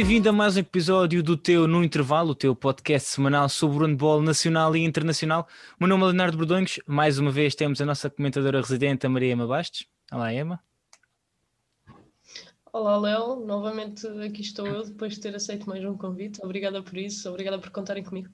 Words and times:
Bem-vindo 0.00 0.30
a 0.30 0.32
mais 0.32 0.56
um 0.56 0.60
episódio 0.60 1.22
do 1.22 1.36
teu 1.36 1.68
No 1.68 1.84
Intervalo, 1.84 2.30
o 2.30 2.34
teu 2.34 2.56
podcast 2.56 3.06
semanal 3.06 3.50
sobre 3.50 3.84
o 3.84 3.86
handball 3.86 4.22
nacional 4.22 4.74
e 4.74 4.82
internacional. 4.82 5.46
O 5.78 5.84
meu 5.84 5.90
nome 5.90 6.04
é 6.04 6.06
Leonardo 6.06 6.38
Bordões. 6.38 6.80
Mais 6.86 7.18
uma 7.18 7.30
vez 7.30 7.54
temos 7.54 7.82
a 7.82 7.84
nossa 7.84 8.08
comentadora 8.08 8.62
residente, 8.62 9.04
a 9.04 9.10
Maria 9.10 9.32
Ema 9.32 9.46
Bastos. 9.46 9.86
Olá, 10.10 10.32
Ema. 10.32 10.58
Olá, 12.72 12.96
Léo. 12.96 13.44
Novamente 13.44 14.06
aqui 14.24 14.40
estou 14.40 14.66
eu, 14.66 14.82
depois 14.86 15.12
de 15.12 15.20
ter 15.20 15.36
aceito 15.36 15.68
mais 15.68 15.84
um 15.84 15.94
convite. 15.98 16.40
Obrigada 16.42 16.82
por 16.82 16.96
isso, 16.96 17.28
obrigada 17.28 17.58
por 17.58 17.68
contarem 17.68 18.02
comigo. 18.02 18.30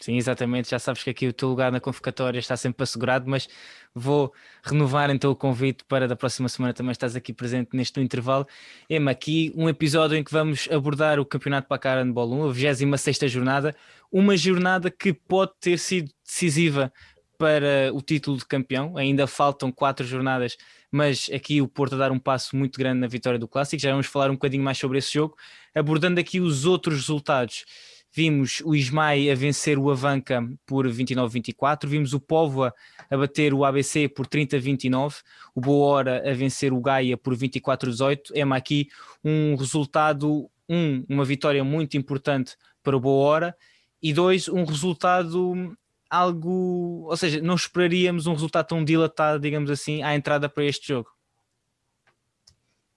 Sim, 0.00 0.16
exatamente. 0.16 0.70
Já 0.70 0.78
sabes 0.78 1.02
que 1.02 1.10
aqui 1.10 1.28
o 1.28 1.32
teu 1.32 1.48
lugar 1.48 1.72
na 1.72 1.80
convocatória 1.80 2.38
está 2.38 2.56
sempre 2.56 2.82
assegurado, 2.82 3.28
mas 3.28 3.48
vou 3.94 4.32
renovar 4.62 5.10
então 5.10 5.30
o 5.30 5.36
convite 5.36 5.84
para 5.84 6.06
da 6.06 6.16
próxima 6.16 6.48
semana 6.48 6.72
também 6.72 6.92
estás 6.92 7.16
aqui 7.16 7.32
presente 7.32 7.70
neste 7.74 8.00
intervalo. 8.00 8.46
Ema, 8.88 9.10
aqui 9.10 9.52
um 9.56 9.68
episódio 9.68 10.16
em 10.16 10.24
que 10.24 10.32
vamos 10.32 10.68
abordar 10.70 11.18
o 11.18 11.24
Campeonato 11.24 11.68
Pacar 11.68 11.98
Handball 11.98 12.32
1, 12.32 12.48
a 12.48 12.52
26 12.52 13.30
jornada, 13.30 13.76
uma 14.10 14.36
jornada 14.36 14.90
que 14.90 15.12
pode 15.12 15.52
ter 15.60 15.78
sido 15.78 16.10
decisiva 16.24 16.92
para 17.40 17.90
o 17.94 18.02
título 18.02 18.36
de 18.36 18.44
campeão. 18.44 18.98
Ainda 18.98 19.26
faltam 19.26 19.72
quatro 19.72 20.06
jornadas, 20.06 20.58
mas 20.92 21.30
aqui 21.32 21.62
o 21.62 21.66
Porto 21.66 21.94
a 21.94 21.98
dar 21.98 22.12
um 22.12 22.18
passo 22.18 22.54
muito 22.54 22.78
grande 22.78 23.00
na 23.00 23.06
vitória 23.06 23.38
do 23.38 23.48
Clássico. 23.48 23.80
Já 23.80 23.92
vamos 23.92 24.06
falar 24.06 24.28
um 24.30 24.34
bocadinho 24.34 24.62
mais 24.62 24.76
sobre 24.76 24.98
esse 24.98 25.14
jogo, 25.14 25.34
abordando 25.74 26.20
aqui 26.20 26.38
os 26.38 26.66
outros 26.66 26.96
resultados. 26.96 27.64
Vimos 28.12 28.60
o 28.64 28.74
Ismael 28.74 29.30
a 29.30 29.34
vencer 29.34 29.78
o 29.78 29.90
Avanca 29.90 30.42
por 30.66 30.86
29-24, 30.86 31.86
vimos 31.86 32.12
o 32.12 32.20
Póvoa 32.20 32.74
a 33.08 33.16
bater 33.16 33.54
o 33.54 33.64
ABC 33.64 34.08
por 34.08 34.26
30-29, 34.26 35.22
o 35.54 35.60
Boa 35.60 35.86
Hora 35.86 36.30
a 36.30 36.34
vencer 36.34 36.72
o 36.72 36.80
Gaia 36.80 37.16
por 37.16 37.36
24-18. 37.36 38.32
É 38.34 38.42
aqui 38.42 38.88
um 39.24 39.54
resultado, 39.54 40.50
um, 40.68 41.04
uma 41.08 41.24
vitória 41.24 41.62
muito 41.62 41.96
importante 41.96 42.56
para 42.82 42.96
o 42.96 43.00
Boa 43.00 43.28
Hora, 43.28 43.56
e 44.02 44.12
dois, 44.12 44.48
um 44.48 44.64
resultado 44.64 45.76
algo, 46.10 47.06
ou 47.08 47.16
seja, 47.16 47.40
não 47.40 47.54
esperaríamos 47.54 48.26
um 48.26 48.32
resultado 48.32 48.66
tão 48.66 48.84
dilatado, 48.84 49.38
digamos 49.38 49.70
assim, 49.70 50.02
à 50.02 50.14
entrada 50.14 50.48
para 50.48 50.64
este 50.64 50.88
jogo. 50.88 51.08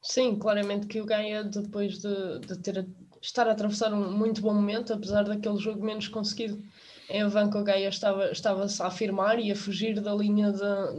Sim, 0.04 0.38
claramente 0.38 0.86
que 0.86 1.00
o 1.02 1.06
Gaia, 1.06 1.44
depois 1.44 1.98
de, 1.98 2.40
de 2.40 2.58
ter 2.60 2.86
estar 3.22 3.48
a 3.48 3.54
atravessar 3.54 3.94
um 3.94 4.12
muito 4.12 4.42
bom 4.42 4.54
momento, 4.54 4.94
apesar 4.94 5.24
daquele 5.24 5.58
jogo 5.58 5.84
menos 5.84 6.10
conseguido 6.10 6.62
em 7.10 7.22
Avanca, 7.24 7.58
o 7.58 7.64
Gaia 7.64 7.88
estava, 7.88 8.30
estava-se 8.32 8.82
a 8.84 8.88
afirmar 8.88 9.40
e 9.40 9.50
a 9.52 9.56
fugir 9.56 10.02
da 10.02 10.14
linha 10.14 10.52
da, 10.52 10.94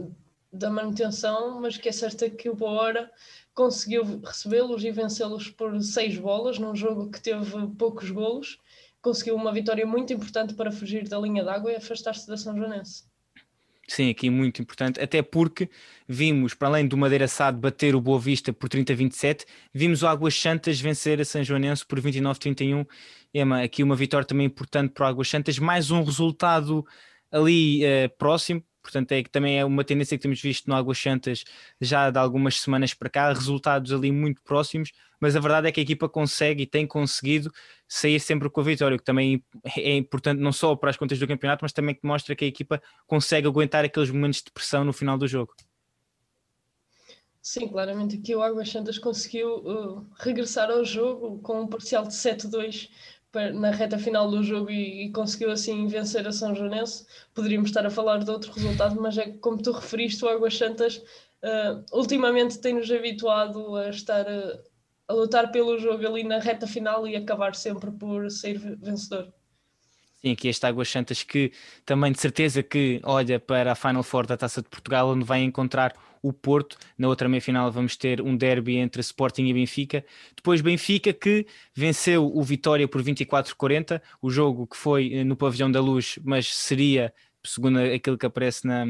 da 0.51 0.69
manutenção, 0.71 1.61
mas 1.61 1.77
que 1.77 1.87
é 1.87 1.91
certo 1.91 2.29
que 2.31 2.49
o 2.49 2.55
Boa 2.55 3.09
conseguiu 3.53 4.03
recebê-los 4.21 4.83
e 4.83 4.91
vencê-los 4.91 5.49
por 5.49 5.79
seis 5.83 6.17
bolas, 6.17 6.57
num 6.57 6.75
jogo 6.75 7.11
que 7.11 7.21
teve 7.21 7.67
poucos 7.77 8.09
golos, 8.09 8.59
conseguiu 9.03 9.35
uma 9.35 9.53
vitória 9.53 9.85
muito 9.85 10.13
importante 10.13 10.55
para 10.55 10.71
fugir 10.71 11.07
da 11.07 11.19
linha 11.19 11.43
d'água 11.43 11.71
e 11.71 11.75
afastar-se 11.75 12.27
da 12.27 12.37
São 12.37 12.57
Joanense. 12.57 13.03
Sim, 13.87 14.09
aqui 14.09 14.31
muito 14.31 14.61
importante, 14.61 14.99
até 14.99 15.21
porque 15.21 15.69
vimos, 16.07 16.55
para 16.55 16.69
além 16.69 16.87
do 16.87 16.97
Madeira 16.97 17.27
Sado 17.27 17.59
bater 17.59 17.95
o 17.95 18.01
Boa 18.01 18.19
Vista 18.19 18.51
por 18.51 18.67
30-27, 18.67 19.45
vimos 19.71 20.01
o 20.01 20.07
Águas 20.07 20.33
Santas 20.35 20.79
vencer 20.79 21.21
a 21.21 21.25
São 21.25 21.43
Joanense 21.43 21.85
por 21.85 22.01
29-31. 22.01 22.87
Ema, 23.31 23.61
aqui 23.61 23.83
uma 23.83 23.95
vitória 23.95 24.25
também 24.25 24.47
importante 24.47 24.91
para 24.91 25.05
o 25.05 25.07
Águas 25.07 25.29
Santas, 25.29 25.59
mais 25.59 25.91
um 25.91 26.03
resultado 26.03 26.83
ali 27.31 27.83
uh, 27.85 28.09
próximo, 28.17 28.63
portanto 28.81 29.11
é 29.11 29.21
que 29.21 29.29
também 29.29 29.59
é 29.59 29.65
uma 29.65 29.83
tendência 29.83 30.17
que 30.17 30.21
temos 30.21 30.41
visto 30.41 30.67
no 30.67 30.75
Águas 30.75 30.97
Santas 30.97 31.43
já 31.79 32.09
de 32.09 32.17
algumas 32.17 32.57
semanas 32.59 32.93
para 32.93 33.09
cá, 33.09 33.31
resultados 33.31 33.91
ali 33.93 34.11
muito 34.11 34.41
próximos, 34.41 34.91
mas 35.19 35.35
a 35.35 35.39
verdade 35.39 35.67
é 35.67 35.71
que 35.71 35.79
a 35.79 35.83
equipa 35.83 36.07
consegue 36.07 36.63
e 36.63 36.65
tem 36.65 36.85
conseguido 36.85 37.51
sair 37.87 38.19
sempre 38.19 38.49
com 38.49 38.61
a 38.61 38.63
vitória, 38.63 38.95
o 38.95 38.99
que 38.99 39.05
também 39.05 39.43
é 39.77 39.95
importante 39.95 40.41
não 40.41 40.51
só 40.51 40.75
para 40.75 40.89
as 40.89 40.97
contas 40.97 41.19
do 41.19 41.27
campeonato, 41.27 41.63
mas 41.63 41.73
também 41.73 41.95
que 41.95 42.05
mostra 42.05 42.35
que 42.35 42.45
a 42.45 42.47
equipa 42.47 42.81
consegue 43.07 43.47
aguentar 43.47 43.85
aqueles 43.85 44.09
momentos 44.09 44.41
de 44.41 44.51
pressão 44.51 44.83
no 44.83 44.93
final 44.93 45.17
do 45.17 45.27
jogo. 45.27 45.53
Sim, 47.41 47.67
claramente 47.67 48.17
aqui 48.17 48.35
o 48.35 48.41
Águas 48.41 48.71
Santas 48.71 48.97
conseguiu 48.97 49.57
uh, 49.57 50.07
regressar 50.17 50.71
ao 50.71 50.83
jogo 50.83 51.37
com 51.43 51.61
um 51.61 51.67
parcial 51.67 52.03
de 52.03 52.13
7-2 52.13 52.89
na 53.53 53.69
reta 53.69 53.99
final 53.99 54.29
do 54.31 54.41
jogo 54.41 54.71
e, 54.71 55.05
e, 55.05 55.11
conseguiu 55.11 55.51
assim 55.51 55.87
vencer 55.87 56.27
a 56.27 56.31
São 56.31 56.55
Joanense. 56.55 57.05
Poderíamos 57.33 57.69
estar 57.69 57.85
a 57.85 57.89
falar 57.89 58.23
de 58.23 58.31
outro 58.31 58.51
resultado, 58.51 58.99
mas 58.99 59.17
é 59.17 59.29
como 59.29 59.61
tu 59.61 59.71
referiste, 59.71 60.23
o 60.23 60.29
Águas 60.29 60.57
Santas 60.57 60.97
uh, 61.43 61.83
ultimamente 61.91 62.59
tem-nos 62.59 62.89
habituado 62.89 63.75
a 63.75 63.89
estar 63.89 64.25
uh, 64.25 64.59
a 65.07 65.13
lutar 65.13 65.51
pelo 65.51 65.77
jogo 65.77 66.05
ali 66.07 66.23
na 66.23 66.39
reta 66.39 66.67
final 66.67 67.07
e 67.07 67.15
acabar 67.15 67.55
sempre 67.55 67.91
por 67.91 68.29
ser 68.31 68.57
vencedor. 68.57 69.31
Sim, 70.25 70.31
aqui 70.31 70.47
este 70.47 70.65
Águas 70.65 70.89
Santas 70.89 71.21
que 71.21 71.51
também 71.85 72.11
de 72.11 72.19
certeza 72.19 72.63
que 72.63 72.99
olha 73.03 73.39
para 73.39 73.71
a 73.71 73.75
Final 73.75 74.01
Four 74.01 74.25
da 74.25 74.35
Taça 74.35 74.61
de 74.61 74.67
Portugal, 74.67 75.09
onde 75.09 75.23
vai 75.23 75.43
encontrar 75.43 75.93
o 76.19 76.33
Porto. 76.33 76.77
Na 76.97 77.07
outra 77.07 77.29
meia-final 77.29 77.71
vamos 77.71 77.95
ter 77.95 78.19
um 78.21 78.35
derby 78.35 78.77
entre 78.77 79.01
Sporting 79.01 79.45
e 79.45 79.53
Benfica. 79.53 80.03
Depois 80.35 80.61
Benfica 80.61 81.13
que 81.13 81.45
venceu 81.75 82.25
o 82.25 82.41
Vitória 82.41 82.87
por 82.87 83.03
24-40, 83.03 84.01
o 84.19 84.31
jogo 84.31 84.65
que 84.65 84.75
foi 84.75 85.13
eh, 85.13 85.23
no 85.23 85.35
Pavilhão 85.35 85.71
da 85.71 85.79
Luz, 85.79 86.17
mas 86.23 86.47
seria, 86.55 87.13
segundo 87.45 87.77
aquilo 87.77 88.17
que 88.17 88.25
aparece 88.25 88.65
na, 88.65 88.83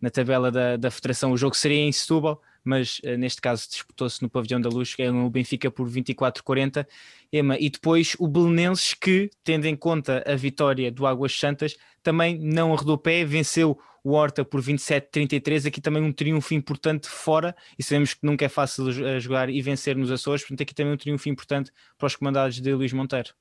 na 0.00 0.10
tabela 0.10 0.52
da, 0.52 0.76
da 0.76 0.90
Federação, 0.92 1.32
o 1.32 1.36
jogo 1.36 1.56
seria 1.56 1.80
em 1.80 1.90
Setúbal 1.90 2.40
mas 2.64 3.00
uh, 3.04 3.16
neste 3.16 3.40
caso 3.40 3.68
disputou-se 3.68 4.22
no 4.22 4.28
Pavilhão 4.28 4.60
da 4.60 4.68
Luz, 4.68 4.94
é 4.98 5.10
o 5.10 5.30
Benfica 5.30 5.70
por 5.70 5.88
24-40. 5.88 6.86
Ema, 7.32 7.56
e 7.58 7.70
depois 7.70 8.14
o 8.18 8.28
Belenenses, 8.28 8.94
que, 8.94 9.30
tendo 9.42 9.66
em 9.66 9.76
conta 9.76 10.22
a 10.26 10.34
vitória 10.34 10.90
do 10.90 11.06
Águas 11.06 11.38
Santas, 11.38 11.76
também 12.02 12.38
não 12.38 12.74
arredou 12.74 12.98
pé, 12.98 13.24
venceu 13.24 13.78
o 14.04 14.12
Horta 14.12 14.44
por 14.44 14.60
27-33. 14.60 15.68
Aqui 15.68 15.80
também 15.80 16.02
um 16.02 16.12
triunfo 16.12 16.54
importante 16.54 17.08
fora, 17.08 17.54
e 17.78 17.82
sabemos 17.82 18.14
que 18.14 18.24
nunca 18.26 18.44
é 18.44 18.48
fácil 18.48 18.90
jogar 19.20 19.48
e 19.48 19.60
vencer 19.62 19.96
nos 19.96 20.10
Açores, 20.10 20.42
portanto, 20.42 20.62
aqui 20.62 20.74
também 20.74 20.92
um 20.92 20.96
triunfo 20.96 21.28
importante 21.28 21.70
para 21.96 22.06
os 22.06 22.16
comandados 22.16 22.60
de 22.60 22.74
Luís 22.74 22.92
Monteiro. 22.92 23.32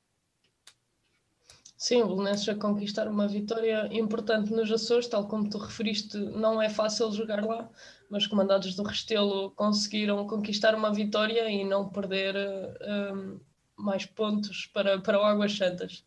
Sim, 1.81 2.03
o 2.03 2.08
Belenenses 2.16 2.47
a 2.47 2.53
conquistar 2.53 3.08
uma 3.08 3.28
vitória 3.28 3.90
importante 3.92 4.53
nos 4.53 4.72
Açores, 4.72 5.08
tal 5.08 5.28
como 5.28 5.50
tu 5.50 5.58
referiste, 5.58 6.16
não 6.16 6.62
é 6.62 6.69
fácil 6.69 7.12
jogar 7.12 7.44
lá, 7.44 7.68
mas 8.08 8.28
comandados 8.28 8.75
do 8.75 8.84
Restelo 8.84 9.50
conseguiram 9.56 10.28
conquistar 10.28 10.75
uma 10.75 10.94
vitória 10.94 11.50
e 11.50 11.66
não 11.66 11.90
perder 11.90 12.36
um, 13.16 13.40
mais 13.75 14.06
pontos 14.06 14.68
para, 14.68 15.02
para 15.02 15.19
o 15.19 15.24
Águas 15.24 15.58
Santas. 15.58 16.06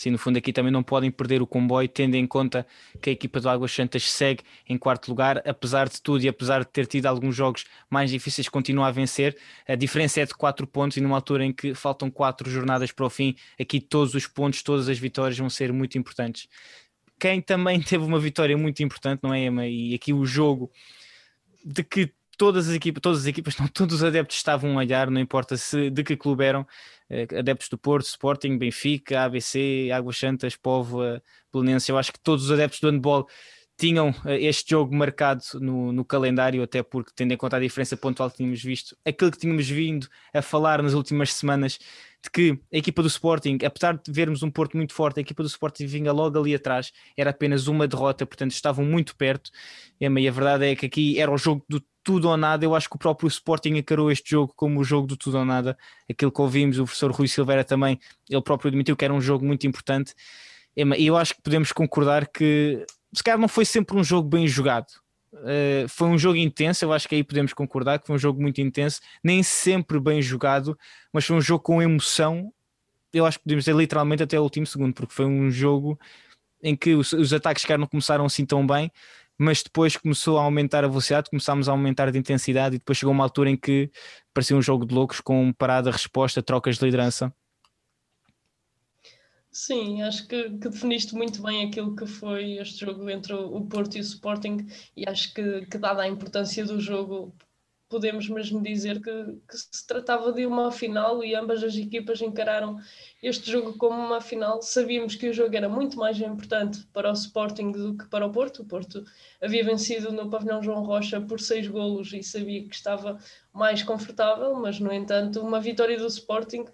Sim, 0.00 0.12
no 0.12 0.16
fundo 0.16 0.38
aqui 0.38 0.50
também 0.50 0.72
não 0.72 0.82
podem 0.82 1.10
perder 1.10 1.42
o 1.42 1.46
comboio, 1.46 1.86
tendo 1.86 2.14
em 2.14 2.26
conta 2.26 2.66
que 3.02 3.10
a 3.10 3.12
equipa 3.12 3.38
do 3.38 3.50
Águas 3.50 3.70
Santas 3.70 4.10
segue 4.10 4.42
em 4.66 4.78
quarto 4.78 5.10
lugar, 5.10 5.46
apesar 5.46 5.90
de 5.90 6.00
tudo 6.00 6.24
e 6.24 6.28
apesar 6.28 6.60
de 6.60 6.68
ter 6.68 6.86
tido 6.86 7.04
alguns 7.04 7.36
jogos 7.36 7.66
mais 7.90 8.10
difíceis, 8.10 8.48
continua 8.48 8.86
a 8.86 8.90
vencer. 8.90 9.36
A 9.68 9.74
diferença 9.74 10.22
é 10.22 10.24
de 10.24 10.32
4 10.32 10.66
pontos 10.66 10.96
e 10.96 11.02
numa 11.02 11.16
altura 11.16 11.44
em 11.44 11.52
que 11.52 11.74
faltam 11.74 12.10
4 12.10 12.50
jornadas 12.50 12.90
para 12.90 13.04
o 13.04 13.10
fim, 13.10 13.36
aqui 13.60 13.78
todos 13.78 14.14
os 14.14 14.26
pontos, 14.26 14.62
todas 14.62 14.88
as 14.88 14.98
vitórias 14.98 15.36
vão 15.36 15.50
ser 15.50 15.70
muito 15.70 15.98
importantes. 15.98 16.48
Quem 17.18 17.42
também 17.42 17.78
teve 17.84 18.02
uma 18.02 18.18
vitória 18.18 18.56
muito 18.56 18.82
importante, 18.82 19.20
não 19.22 19.34
é, 19.34 19.44
Emma? 19.44 19.66
E 19.66 19.92
aqui 19.92 20.14
o 20.14 20.24
jogo 20.24 20.70
de 21.62 21.84
que 21.84 22.10
todas 22.40 22.70
as 22.70 22.74
equipas, 22.74 23.02
todas 23.02 23.18
as 23.18 23.26
equipas, 23.26 23.54
não, 23.60 23.68
todos 23.68 23.96
os 23.96 24.02
adeptos 24.02 24.38
estavam 24.38 24.72
a 24.72 24.76
olhar, 24.76 25.10
não 25.10 25.20
importa 25.20 25.58
se 25.58 25.90
de 25.90 26.02
que 26.02 26.16
clube 26.16 26.42
eram, 26.42 26.66
eh, 27.10 27.26
adeptos 27.38 27.68
do 27.68 27.76
Porto, 27.76 28.06
Sporting, 28.06 28.56
Benfica, 28.56 29.24
ABC, 29.24 29.90
Águas 29.92 30.16
Santas, 30.16 30.56
Póvoa, 30.56 31.22
Belenense, 31.52 31.92
eu 31.92 31.98
acho 31.98 32.10
que 32.10 32.18
todos 32.18 32.46
os 32.46 32.50
adeptos 32.50 32.80
do 32.80 32.88
handball 32.88 33.28
tinham 33.80 34.14
eh, 34.26 34.44
este 34.44 34.70
jogo 34.72 34.94
marcado 34.94 35.42
no, 35.54 35.90
no, 35.90 36.04
calendário, 36.04 36.62
até 36.62 36.82
porque, 36.82 37.12
tendo 37.16 37.32
em 37.32 37.36
conta 37.36 37.56
a 37.56 37.60
diferença 37.60 37.96
pontual 37.96 38.30
que 38.30 38.36
tínhamos 38.36 38.62
visto, 38.62 38.94
aquilo 39.06 39.30
que 39.30 39.38
tínhamos 39.38 39.66
vindo 39.66 40.06
a 40.34 40.42
falar 40.42 40.82
nas 40.82 40.92
últimas 40.92 41.32
semanas, 41.32 41.78
de 42.22 42.30
que 42.30 42.60
a 42.70 42.76
equipa 42.76 43.00
do 43.00 43.08
Sporting, 43.08 43.56
apesar 43.64 43.96
de 43.96 44.12
vermos 44.12 44.42
um 44.42 44.50
Porto 44.50 44.76
muito 44.76 44.92
forte, 44.92 45.18
a 45.18 45.22
equipa 45.22 45.42
do 45.42 45.46
Sporting 45.46 45.86
vinha 45.86 46.12
logo 46.12 46.38
ali 46.38 46.54
atrás, 46.54 46.92
era 47.16 47.30
apenas 47.30 47.68
uma 47.68 47.88
derrota, 47.88 48.26
portanto 48.26 48.50
estavam 48.50 48.84
muito 48.84 49.16
perto, 49.16 49.50
e 49.98 50.06
a 50.06 50.30
verdade 50.30 50.66
é 50.66 50.76
que 50.76 50.84
aqui 50.84 51.18
era 51.18 51.32
o 51.32 51.38
jogo 51.38 51.64
do 51.66 51.82
tudo 52.02 52.28
ou 52.28 52.36
nada, 52.36 52.62
eu 52.64 52.74
acho 52.74 52.88
que 52.88 52.96
o 52.96 52.98
próprio 52.98 53.28
Sporting 53.28 53.76
encarou 53.76 54.10
este 54.10 54.30
jogo 54.30 54.52
como 54.54 54.80
o 54.80 54.84
jogo 54.84 55.06
do 55.06 55.16
tudo 55.16 55.38
ou 55.38 55.44
nada, 55.44 55.76
aquilo 56.08 56.30
que 56.30 56.40
ouvimos, 56.42 56.78
o 56.78 56.84
professor 56.84 57.10
Rui 57.12 57.28
Silveira 57.28 57.64
também, 57.64 57.98
ele 58.28 58.42
próprio 58.42 58.68
admitiu 58.68 58.94
que 58.94 59.04
era 59.06 59.14
um 59.14 59.20
jogo 59.22 59.46
muito 59.46 59.66
importante, 59.66 60.14
e 60.76 61.06
eu 61.06 61.16
acho 61.16 61.34
que 61.34 61.42
podemos 61.42 61.72
concordar 61.72 62.26
que 62.28 62.84
se 63.12 63.22
calhar 63.22 63.38
não 63.38 63.48
foi 63.48 63.64
sempre 63.64 63.96
um 63.96 64.04
jogo 64.04 64.28
bem 64.28 64.46
jogado. 64.46 64.88
Uh, 65.32 65.88
foi 65.88 66.08
um 66.08 66.18
jogo 66.18 66.36
intenso, 66.36 66.84
eu 66.84 66.92
acho 66.92 67.08
que 67.08 67.14
aí 67.14 67.22
podemos 67.22 67.52
concordar 67.52 68.00
que 68.00 68.06
foi 68.06 68.16
um 68.16 68.18
jogo 68.18 68.40
muito 68.40 68.60
intenso, 68.60 69.00
nem 69.22 69.42
sempre 69.42 70.00
bem 70.00 70.20
jogado, 70.20 70.76
mas 71.12 71.24
foi 71.24 71.36
um 71.36 71.40
jogo 71.40 71.62
com 71.62 71.80
emoção. 71.80 72.52
Eu 73.12 73.26
acho 73.26 73.38
que 73.38 73.44
podemos 73.44 73.64
dizer 73.64 73.76
literalmente 73.76 74.22
até 74.22 74.38
o 74.38 74.42
último 74.42 74.66
segundo, 74.66 74.92
porque 74.94 75.14
foi 75.14 75.26
um 75.26 75.50
jogo 75.50 75.98
em 76.62 76.76
que 76.76 76.94
os, 76.94 77.12
os 77.12 77.32
ataques 77.32 77.64
que 77.64 77.76
não 77.76 77.86
começaram 77.86 78.24
assim 78.24 78.44
tão 78.44 78.66
bem, 78.66 78.90
mas 79.38 79.62
depois 79.62 79.96
começou 79.96 80.38
a 80.38 80.42
aumentar 80.42 80.84
a 80.84 80.88
velocidade, 80.88 81.30
começámos 81.30 81.68
a 81.68 81.72
aumentar 81.72 82.10
de 82.10 82.18
intensidade 82.18 82.76
e 82.76 82.78
depois 82.78 82.98
chegou 82.98 83.12
uma 83.12 83.24
altura 83.24 83.50
em 83.50 83.56
que 83.56 83.90
parecia 84.34 84.56
um 84.56 84.62
jogo 84.62 84.84
de 84.84 84.94
loucos 84.94 85.20
com 85.20 85.52
parada, 85.52 85.90
resposta, 85.90 86.42
trocas 86.42 86.76
de 86.76 86.84
liderança. 86.84 87.32
Sim, 89.52 90.02
acho 90.02 90.26
que, 90.28 90.50
que, 90.58 90.68
definiste 90.68 91.14
muito 91.14 91.42
bem 91.42 91.66
aquilo 91.68 91.94
que 91.96 92.06
foi 92.06 92.58
este 92.58 92.84
jogo 92.84 93.08
entre 93.10 93.32
o 93.34 93.64
Porto 93.66 93.96
e 93.96 94.00
o 94.00 94.02
Sporting 94.02 94.66
e 94.96 95.08
acho 95.08 95.34
que, 95.34 95.66
que 95.66 95.76
dada 95.78 96.02
a 96.02 96.08
importância 96.08 96.64
do 96.64 96.78
jogo 96.80 97.34
podemos 97.88 98.28
mesmo 98.28 98.62
dizer 98.62 99.02
que, 99.02 99.10
que, 99.48 99.56
se 99.56 99.84
tratava 99.84 100.32
de 100.32 100.46
uma 100.46 100.70
final 100.70 101.24
e 101.24 101.34
ambas 101.34 101.64
as 101.64 101.74
equipas 101.74 102.22
encararam 102.22 102.78
este 103.20 103.50
jogo 103.50 103.76
como 103.76 103.96
uma 104.00 104.20
final. 104.20 104.62
Sabíamos 104.62 105.16
que 105.16 105.28
o 105.28 105.32
jogo 105.32 105.56
era 105.56 105.68
muito 105.68 105.98
mais 105.98 106.20
importante 106.20 106.86
para 106.92 107.10
o 107.10 107.12
Sporting 107.12 107.72
do 107.72 107.98
que 107.98 108.06
para 108.06 108.24
o 108.24 108.30
Porto. 108.30 108.62
O 108.62 108.64
Porto 108.64 109.04
havia 109.42 109.64
vencido 109.64 110.12
no 110.12 110.30
pavilhão 110.30 110.62
João 110.62 110.84
Rocha 110.84 111.20
por 111.20 111.40
seis 111.40 111.66
golos 111.66 112.12
e 112.12 112.22
sabia 112.22 112.62
que 112.62 112.74
estava 112.74 113.18
mais 113.52 113.82
confortável, 113.82 114.54
mas 114.54 114.78
no 114.78 114.92
entanto 114.92 115.40
uma 115.40 115.60
vitória 115.60 115.98
do 115.98 116.06
Sporting 116.06 116.64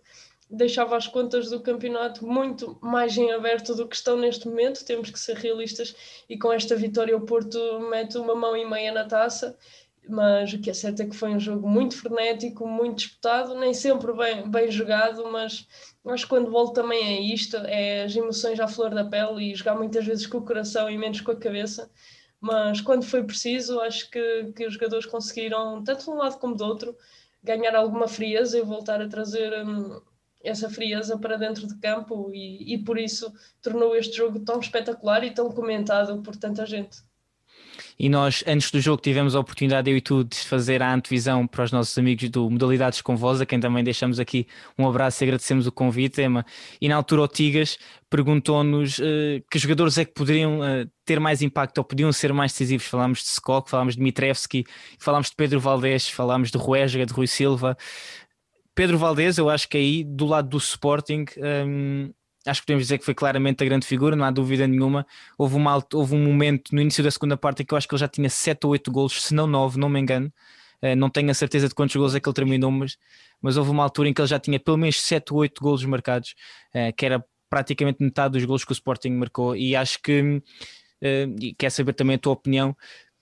deixava 0.48 0.96
as 0.96 1.06
contas 1.06 1.50
do 1.50 1.60
campeonato 1.60 2.26
muito 2.26 2.78
mais 2.80 3.16
em 3.16 3.32
aberto 3.32 3.74
do 3.74 3.86
que 3.86 3.96
estão 3.96 4.16
neste 4.16 4.48
momento. 4.48 4.84
Temos 4.84 5.10
que 5.10 5.18
ser 5.18 5.36
realistas 5.36 5.94
e 6.28 6.38
com 6.38 6.52
esta 6.52 6.76
vitória 6.76 7.16
o 7.16 7.20
Porto 7.20 7.58
mete 7.90 8.16
uma 8.16 8.34
mão 8.34 8.56
e 8.56 8.64
meia 8.64 8.92
na 8.92 9.04
taça 9.04 9.56
mas 10.08 10.52
o 10.52 10.60
que 10.60 10.70
é 10.70 10.74
certo 10.74 11.02
é 11.02 11.06
que 11.06 11.16
foi 11.16 11.30
um 11.30 11.40
jogo 11.40 11.68
muito 11.68 11.96
frenético, 11.96 12.66
muito 12.66 12.98
disputado, 12.98 13.54
nem 13.54 13.74
sempre 13.74 14.12
bem, 14.12 14.48
bem 14.48 14.70
jogado, 14.70 15.30
mas 15.30 15.66
acho 16.06 16.24
que 16.24 16.28
quando 16.28 16.50
volto 16.50 16.74
também 16.74 17.02
é 17.02 17.20
isto, 17.20 17.56
é 17.56 18.04
as 18.04 18.14
emoções 18.14 18.60
à 18.60 18.68
flor 18.68 18.94
da 18.94 19.04
pele 19.04 19.50
e 19.50 19.54
jogar 19.54 19.74
muitas 19.74 20.04
vezes 20.04 20.26
com 20.26 20.38
o 20.38 20.44
coração 20.44 20.88
e 20.88 20.96
menos 20.96 21.20
com 21.20 21.32
a 21.32 21.36
cabeça, 21.36 21.90
mas 22.40 22.80
quando 22.80 23.04
foi 23.04 23.24
preciso, 23.24 23.80
acho 23.80 24.10
que, 24.10 24.52
que 24.54 24.66
os 24.66 24.74
jogadores 24.74 25.06
conseguiram, 25.06 25.82
tanto 25.82 26.04
de 26.04 26.10
um 26.10 26.14
lado 26.14 26.38
como 26.38 26.54
do 26.54 26.64
outro, 26.64 26.96
ganhar 27.42 27.74
alguma 27.74 28.06
frieza 28.06 28.58
e 28.58 28.62
voltar 28.62 29.00
a 29.00 29.08
trazer 29.08 29.52
hum, 29.66 30.00
essa 30.46 30.70
frieza 30.70 31.18
para 31.18 31.36
dentro 31.36 31.66
de 31.66 31.76
campo 31.76 32.30
e, 32.32 32.74
e 32.74 32.78
por 32.78 32.98
isso 32.98 33.32
tornou 33.60 33.96
este 33.96 34.16
jogo 34.16 34.40
tão 34.40 34.60
espetacular 34.60 35.24
e 35.24 35.32
tão 35.32 35.50
comentado 35.50 36.22
por 36.22 36.36
tanta 36.36 36.64
gente 36.64 36.98
e 37.98 38.08
nós, 38.08 38.44
antes 38.46 38.70
do 38.70 38.80
jogo, 38.80 39.00
tivemos 39.00 39.34
a 39.34 39.40
oportunidade, 39.40 39.90
eu 39.90 39.96
e 39.96 40.00
tu, 40.00 40.22
de 40.24 40.36
fazer 40.36 40.82
a 40.82 40.92
antevisão 40.92 41.46
para 41.46 41.64
os 41.64 41.72
nossos 41.72 41.96
amigos 41.96 42.28
do 42.28 42.50
Modalidades 42.50 43.00
com 43.00 43.16
Voz, 43.16 43.40
a 43.40 43.46
quem 43.46 43.58
também 43.58 43.82
deixamos 43.82 44.20
aqui 44.20 44.46
um 44.78 44.86
abraço 44.86 45.22
e 45.22 45.24
agradecemos 45.24 45.66
o 45.66 45.72
convite, 45.72 46.20
Emma. 46.20 46.44
E 46.80 46.88
na 46.88 46.96
altura 46.96 47.22
o 47.22 47.28
Tigas 47.28 47.78
perguntou-nos 48.10 48.98
uh, 48.98 49.42
que 49.50 49.58
jogadores 49.58 49.98
é 49.98 50.04
que 50.04 50.12
poderiam 50.12 50.60
uh, 50.60 50.88
ter 51.04 51.18
mais 51.18 51.42
impacto 51.42 51.78
ou 51.78 51.84
podiam 51.84 52.12
ser 52.12 52.32
mais 52.32 52.52
decisivos. 52.52 52.86
Falámos 52.86 53.20
de 53.20 53.28
Skok, 53.28 53.70
falámos 53.70 53.96
de 53.96 54.02
Mitrevski, 54.02 54.64
falámos 54.98 55.30
de 55.30 55.36
Pedro 55.36 55.58
Valdés, 55.58 56.08
falámos 56.08 56.50
de 56.50 56.58
Ruesga, 56.58 57.06
de 57.06 57.12
Rui 57.12 57.26
Silva. 57.26 57.76
Pedro 58.76 58.98
Valdés, 58.98 59.38
eu 59.38 59.48
acho 59.48 59.66
que 59.70 59.78
aí 59.78 60.04
do 60.04 60.26
lado 60.26 60.50
do 60.50 60.58
Sporting 60.58 61.24
um, 61.66 62.12
acho 62.46 62.60
que 62.60 62.66
podemos 62.66 62.84
dizer 62.84 62.98
que 62.98 63.06
foi 63.06 63.14
claramente 63.14 63.62
a 63.62 63.66
grande 63.66 63.86
figura, 63.86 64.14
não 64.14 64.26
há 64.26 64.30
dúvida 64.30 64.66
nenhuma. 64.66 65.06
Houve, 65.38 65.56
uma, 65.56 65.82
houve 65.94 66.14
um 66.14 66.22
momento 66.22 66.74
no 66.74 66.82
início 66.82 67.02
da 67.02 67.10
segunda 67.10 67.38
parte 67.38 67.64
que 67.64 67.72
eu 67.72 67.78
acho 67.78 67.88
que 67.88 67.94
ele 67.94 68.00
já 68.00 68.06
tinha 68.06 68.28
7 68.28 68.66
ou 68.66 68.72
8 68.72 68.92
golos, 68.92 69.22
se 69.22 69.34
não 69.34 69.46
9, 69.46 69.80
não 69.80 69.88
me 69.88 69.98
engano. 69.98 70.30
Uh, 70.82 70.94
não 70.94 71.08
tenho 71.08 71.30
a 71.30 71.34
certeza 71.34 71.68
de 71.68 71.74
quantos 71.74 71.96
golos 71.96 72.14
é 72.14 72.20
que 72.20 72.28
ele 72.28 72.34
terminou, 72.34 72.70
mas, 72.70 72.98
mas 73.40 73.56
houve 73.56 73.70
uma 73.70 73.82
altura 73.82 74.10
em 74.10 74.12
que 74.12 74.20
ele 74.20 74.28
já 74.28 74.38
tinha 74.38 74.60
pelo 74.60 74.76
menos 74.76 75.00
7 75.00 75.32
ou 75.32 75.40
8 75.40 75.58
golos 75.58 75.84
marcados, 75.86 76.34
uh, 76.74 76.94
que 76.94 77.06
era 77.06 77.24
praticamente 77.48 78.02
metade 78.02 78.34
dos 78.34 78.44
golos 78.44 78.62
que 78.62 78.72
o 78.72 78.74
Sporting 78.74 79.12
marcou. 79.12 79.56
E 79.56 79.74
acho 79.74 80.02
que, 80.02 80.20
uh, 80.20 81.36
e 81.40 81.54
quer 81.54 81.70
saber 81.70 81.94
também 81.94 82.16
a 82.16 82.18
tua 82.18 82.34
opinião, 82.34 82.76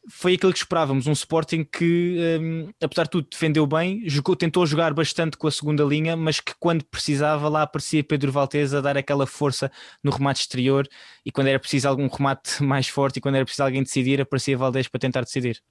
foi 0.08 0.34
aquilo 0.34 0.52
que 0.52 0.58
esperávamos, 0.58 1.06
um 1.06 1.12
Sporting 1.12 1.64
que, 1.64 2.18
um, 2.40 2.70
apesar 2.82 3.04
de 3.04 3.10
tudo, 3.10 3.28
defendeu 3.30 3.66
bem, 3.66 4.02
jogou, 4.06 4.36
tentou 4.36 4.66
jogar 4.66 4.92
bastante 4.92 5.36
com 5.36 5.46
a 5.46 5.50
segunda 5.50 5.82
linha, 5.82 6.16
mas 6.16 6.40
que 6.40 6.54
quando 6.60 6.84
precisava 6.84 7.48
lá 7.48 7.62
aparecia 7.62 8.04
Pedro 8.04 8.30
Valtez 8.30 8.74
a 8.74 8.80
dar 8.80 8.96
aquela 8.96 9.26
força 9.26 9.70
no 10.02 10.10
remate 10.10 10.40
exterior 10.40 10.86
e 11.24 11.32
quando 11.32 11.48
era 11.48 11.58
preciso 11.58 11.88
algum 11.88 12.06
remate 12.08 12.60
mais 12.62 12.88
forte 12.88 13.16
e 13.16 13.20
quando 13.20 13.36
era 13.36 13.44
preciso 13.44 13.64
alguém 13.64 13.82
decidir, 13.82 14.20
aparecia 14.20 14.56
Valdez 14.58 14.88
para 14.88 15.00
tentar 15.00 15.22
decidir. 15.22 15.62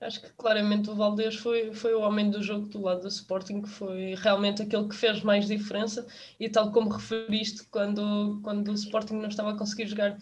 Acho 0.00 0.20
que 0.20 0.30
claramente 0.30 0.90
o 0.90 0.96
Valdez 0.96 1.36
foi, 1.36 1.72
foi 1.72 1.94
o 1.94 2.00
homem 2.00 2.30
do 2.30 2.42
jogo 2.42 2.66
do 2.66 2.80
lado 2.80 3.02
do 3.02 3.08
Sporting, 3.08 3.62
que 3.62 3.68
foi 3.68 4.14
realmente 4.16 4.62
aquele 4.62 4.88
que 4.88 4.96
fez 4.96 5.22
mais 5.22 5.46
diferença 5.46 6.06
e 6.40 6.48
tal 6.48 6.72
como 6.72 6.90
referiste, 6.90 7.64
quando, 7.70 8.40
quando 8.42 8.68
o 8.68 8.74
Sporting 8.74 9.14
não 9.14 9.28
estava 9.28 9.52
a 9.52 9.56
conseguir 9.56 9.86
jogar 9.86 10.18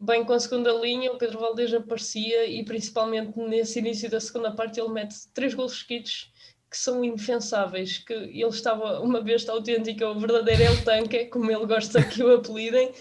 bem 0.00 0.24
com 0.24 0.32
a 0.32 0.40
segunda 0.40 0.72
linha, 0.72 1.12
o 1.12 1.18
Pedro 1.18 1.38
Valdez 1.38 1.72
aparecia 1.74 2.46
e 2.46 2.64
principalmente 2.64 3.38
nesse 3.38 3.78
início 3.78 4.10
da 4.10 4.18
segunda 4.18 4.50
parte 4.50 4.80
ele 4.80 4.88
mete 4.88 5.14
três 5.34 5.52
gols 5.52 5.78
seguidos 5.78 6.32
que 6.70 6.78
são 6.78 7.04
indefensáveis, 7.04 7.98
que 7.98 8.12
ele 8.12 8.44
estava 8.46 9.00
uma 9.00 9.20
besta 9.20 9.52
autêntica, 9.52 10.08
o 10.08 10.18
verdadeiro 10.18 10.62
El 10.62 10.84
Tanque, 10.84 11.26
como 11.26 11.50
ele 11.50 11.66
gosta 11.66 12.02
que 12.02 12.22
o 12.22 12.34
apelidem, 12.36 12.92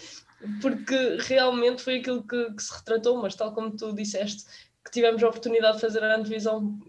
porque 0.62 1.18
realmente 1.20 1.84
foi 1.84 2.00
aquilo 2.00 2.24
que, 2.24 2.52
que, 2.54 2.64
se 2.64 2.74
retratou, 2.74 3.22
mas 3.22 3.36
tal 3.36 3.54
como 3.54 3.76
tu 3.76 3.94
disseste, 3.94 4.44
que 4.84 4.92
tivemos 4.92 5.24
a 5.24 5.28
oportunidade 5.28 5.76
de 5.76 5.82
fazer 5.82 6.04
a 6.04 6.18
antevisão 6.18 6.80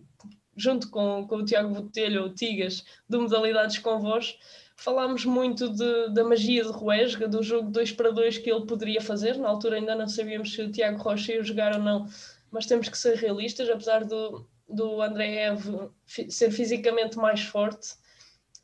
junto 0.56 0.90
com, 0.90 1.26
com 1.26 1.36
o 1.36 1.44
Tiago 1.44 1.68
Botelho, 1.68 2.24
o 2.24 2.34
Tigas, 2.34 2.84
de 3.08 3.18
modalidades 3.18 3.78
com 3.78 4.00
voz, 4.00 4.36
Falámos 4.80 5.26
muito 5.26 5.68
de, 5.68 6.08
da 6.14 6.24
magia 6.24 6.64
de 6.64 6.70
Ruesga, 6.70 7.28
do 7.28 7.42
jogo 7.42 7.70
2 7.70 7.92
para 7.92 8.10
2 8.10 8.38
que 8.38 8.50
ele 8.50 8.64
poderia 8.64 9.02
fazer. 9.02 9.36
Na 9.36 9.50
altura 9.50 9.76
ainda 9.76 9.94
não 9.94 10.08
sabíamos 10.08 10.54
se 10.54 10.62
o 10.62 10.72
Tiago 10.72 11.02
Rocha 11.02 11.34
ia 11.34 11.42
jogar 11.42 11.74
ou 11.74 11.82
não, 11.82 12.08
mas 12.50 12.64
temos 12.64 12.88
que 12.88 12.96
ser 12.96 13.14
realistas, 13.16 13.68
apesar 13.68 14.06
do, 14.06 14.48
do 14.66 15.02
André 15.02 15.34
Eve 15.48 15.90
ser 16.06 16.50
fisicamente 16.50 17.18
mais 17.18 17.42
forte 17.42 17.90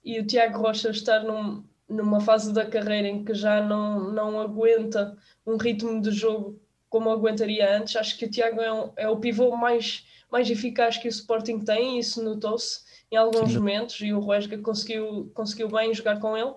e 0.02 0.18
o 0.18 0.26
Tiago 0.26 0.58
Rocha 0.58 0.88
estar 0.88 1.22
num, 1.22 1.62
numa 1.86 2.18
fase 2.18 2.50
da 2.50 2.64
carreira 2.64 3.08
em 3.08 3.22
que 3.22 3.34
já 3.34 3.62
não, 3.62 4.10
não 4.10 4.40
aguenta 4.40 5.18
um 5.46 5.58
ritmo 5.58 6.00
de 6.00 6.12
jogo 6.12 6.58
como 6.88 7.10
aguentaria 7.10 7.76
antes. 7.76 7.94
Acho 7.94 8.16
que 8.16 8.24
o 8.24 8.30
Tiago 8.30 8.62
é, 8.62 8.72
um, 8.72 8.90
é 8.96 9.06
o 9.06 9.18
pivô 9.18 9.54
mais, 9.54 10.06
mais 10.32 10.48
eficaz 10.48 10.96
que 10.96 11.08
o 11.08 11.10
Sporting 11.10 11.58
tem, 11.58 11.96
e 11.96 11.98
isso 11.98 12.24
notou-se 12.24 12.85
em 13.10 13.16
alguns 13.16 13.50
Sim. 13.50 13.58
momentos 13.58 14.00
e 14.00 14.12
o 14.12 14.20
Ruesga 14.20 14.58
conseguiu, 14.58 15.30
conseguiu 15.34 15.68
bem 15.68 15.94
jogar 15.94 16.18
com 16.18 16.36
ele. 16.36 16.54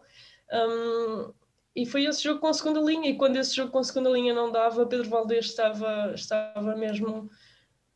Um, 0.51 1.33
e 1.75 1.85
foi 1.85 2.05
esse 2.05 2.23
jogo 2.23 2.39
com 2.39 2.47
a 2.47 2.53
segunda 2.53 2.81
linha, 2.81 3.09
e 3.09 3.15
quando 3.15 3.37
esse 3.37 3.55
jogo 3.55 3.71
com 3.71 3.79
a 3.79 3.83
segunda 3.83 4.09
linha 4.09 4.33
não 4.33 4.51
dava, 4.51 4.85
Pedro 4.85 5.09
Valdez 5.09 5.45
estava, 5.45 6.11
estava 6.15 6.75
mesmo. 6.75 7.29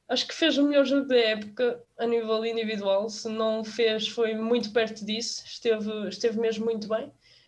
Acho 0.07 0.27
que 0.27 0.33
fez 0.33 0.57
o 0.57 0.67
melhor 0.67 0.85
jogo 0.85 1.07
da 1.07 1.17
época 1.17 1.83
a 1.97 2.05
nível 2.05 2.45
individual. 2.45 3.09
Se 3.09 3.27
não 3.27 3.63
fez, 3.63 4.07
foi 4.07 4.35
muito 4.35 4.71
perto 4.71 5.03
disso, 5.05 5.43
esteve, 5.45 6.07
esteve 6.07 6.39
mesmo 6.39 6.65
muito 6.65 6.87
bem. 6.87 7.07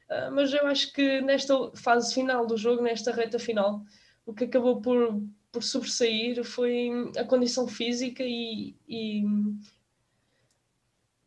Uh, 0.10 0.32
mas 0.34 0.54
eu 0.54 0.66
acho 0.68 0.92
que 0.94 1.22
nesta 1.22 1.72
fase 1.76 2.14
final 2.14 2.46
do 2.46 2.58
jogo, 2.58 2.82
nesta 2.82 3.12
reta 3.12 3.38
final, 3.38 3.82
o 4.26 4.34
que 4.34 4.46
acabou 4.46 4.82
por, 4.82 5.22
por 5.52 5.64
sobressair 5.64 6.44
foi 6.44 6.90
a 7.18 7.24
condição 7.24 7.68
física 7.68 8.24
e, 8.24 8.76
e 8.88 9.24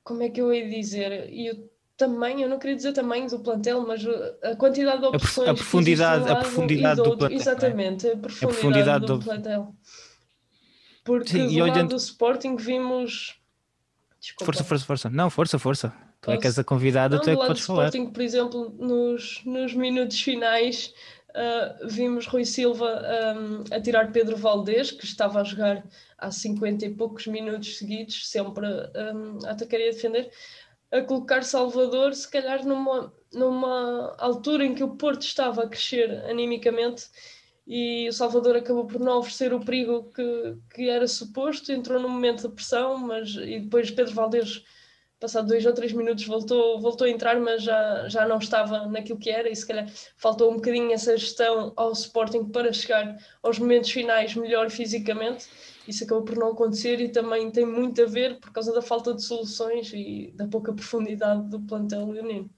como 0.09 0.23
é 0.23 0.31
que 0.31 0.41
eu 0.41 0.53
ia 0.53 0.67
dizer? 0.67 1.29
E 1.31 1.51
o 1.51 1.69
tamanho, 1.95 2.41
eu 2.41 2.49
não 2.49 2.59
queria 2.59 2.75
dizer 2.75 2.95
tamanho 2.95 3.29
do 3.29 3.41
plantel, 3.41 3.87
mas 3.87 4.03
a 4.43 4.57
quantidade 4.57 5.01
de 5.03 5.07
opções. 5.07 5.49
A 5.51 5.55
profundidade, 5.55 6.31
a 6.31 6.37
profundidade 6.37 6.97
do, 6.97 7.11
do 7.11 7.19
plantel. 7.19 7.37
Exatamente, 7.37 8.07
a 8.09 8.17
profundidade, 8.17 8.45
a 8.45 8.49
profundidade 8.49 9.07
do, 9.07 9.19
do, 9.19 9.25
plantel. 9.25 9.75
Porque 11.05 11.29
Sim, 11.29 11.47
do 11.47 11.59
lado 11.59 11.73
olhando... 11.73 11.91
do 11.91 11.97
Sporting 11.97 12.57
vimos. 12.57 13.39
Desculpa. 14.19 14.47
Força, 14.47 14.65
força, 14.65 14.87
força. 14.87 15.11
Não, 15.11 15.29
força, 15.29 15.59
força. 15.59 15.93
Tu 16.23 16.31
é 16.31 16.39
que 16.39 16.47
és 16.47 16.59
a 16.59 16.65
convidada, 16.65 17.17
não, 17.17 17.23
tu 17.23 17.31
é 17.31 17.37
que 17.37 17.47
podes 17.47 17.65
falar. 17.65 17.85
Sporting, 17.85 18.11
por 18.11 18.23
exemplo, 18.23 18.75
nos, 18.79 19.43
nos 19.45 19.75
minutos 19.75 20.21
finais, 20.21 20.95
uh, 21.39 21.87
vimos 21.89 22.27
Rui 22.27 22.45
Silva 22.45 23.03
um, 23.37 23.65
a 23.75 23.81
tirar 23.81 24.13
Pedro 24.13 24.37
Valdez, 24.37 24.91
que 24.91 25.05
estava 25.05 25.41
a 25.41 25.45
jogar 25.45 25.85
há 26.19 26.31
50 26.31 26.87
e 26.87 26.95
poucos 26.95 27.27
minutos 27.27 27.79
seguidos, 27.79 28.29
sempre 28.29 28.67
um, 28.67 29.47
a 29.47 29.53
atacar 29.53 29.81
e 29.81 29.89
a 29.89 29.93
defender, 29.93 30.31
a 30.91 31.01
colocar 31.03 31.45
Salvador, 31.45 32.15
se 32.15 32.29
calhar 32.31 32.65
numa, 32.67 33.13
numa 33.33 34.17
altura 34.19 34.65
em 34.65 34.75
que 34.75 34.83
o 34.83 34.97
Porto 34.97 35.23
estava 35.23 35.65
a 35.65 35.69
crescer 35.69 36.25
animicamente 36.29 37.07
e 37.67 38.09
o 38.09 38.13
Salvador 38.13 38.57
acabou 38.57 38.87
por 38.87 38.99
não 38.99 39.19
oferecer 39.19 39.53
o 39.53 39.61
perigo 39.61 40.11
que, 40.15 40.57
que 40.75 40.89
era 40.89 41.07
suposto, 41.07 41.71
entrou 41.71 42.01
no 42.01 42.09
momento 42.09 42.49
de 42.49 42.55
pressão, 42.55 42.97
mas 42.97 43.35
e 43.35 43.61
depois 43.61 43.91
Pedro 43.91 44.15
Valdez 44.15 44.65
passado 45.21 45.49
dois 45.49 45.67
ou 45.67 45.73
três 45.73 45.93
minutos 45.93 46.25
voltou, 46.27 46.81
voltou 46.81 47.07
a 47.07 47.11
entrar, 47.11 47.39
mas 47.41 47.63
já, 47.63 48.09
já 48.09 48.27
não 48.27 48.39
estava 48.39 48.87
naquilo 48.87 49.19
que 49.19 49.31
era 49.31 49.49
e 49.49 49.57
se 49.57 49.67
calhar 49.67 49.87
faltou 50.17 50.51
um 50.51 50.57
bocadinho 50.57 50.93
essa 50.93 51.17
gestão 51.17 51.73
ao 51.77 51.93
Sporting 51.93 52.45
para 52.45 52.73
chegar 52.73 53.17
aos 53.43 53.59
momentos 53.59 53.91
finais 53.91 54.35
melhor 54.35 54.71
fisicamente. 54.71 55.47
Isso 55.87 56.05
acabou 56.05 56.25
por 56.25 56.37
não 56.37 56.49
acontecer 56.49 57.01
e 57.01 57.09
também 57.09 57.51
tem 57.51 57.67
muito 57.67 58.03
a 58.03 58.07
ver 58.07 58.39
por 58.39 58.53
causa 58.53 58.73
da 58.73 58.83
falta 58.83 59.15
de 59.15 59.23
soluções 59.23 59.93
e 59.93 60.33
da 60.37 60.47
pouca 60.47 60.73
profundidade 60.73 61.49
do 61.49 61.61
plantel 61.61 62.11
leonino. 62.11 62.51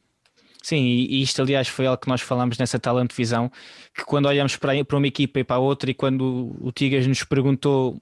Sim, 0.62 0.83
e 0.85 1.23
isto 1.23 1.40
aliás 1.40 1.69
foi 1.69 1.87
algo 1.87 2.02
que 2.02 2.09
nós 2.09 2.21
falámos 2.21 2.59
nessa 2.59 2.79
talent 2.79 3.12
visão, 3.14 3.50
que 3.95 4.05
quando 4.05 4.26
olhamos 4.26 4.57
para, 4.57 4.75
uma 4.93 5.07
equipa 5.07 5.40
e 5.40 5.45
para 5.45 5.57
a 5.57 5.61
outra 5.61 5.90
e 5.90 5.95
quando 5.95 6.55
o 6.61 6.71
Tigas 6.71 7.07
nos 7.07 7.25
perguntou 7.25 8.00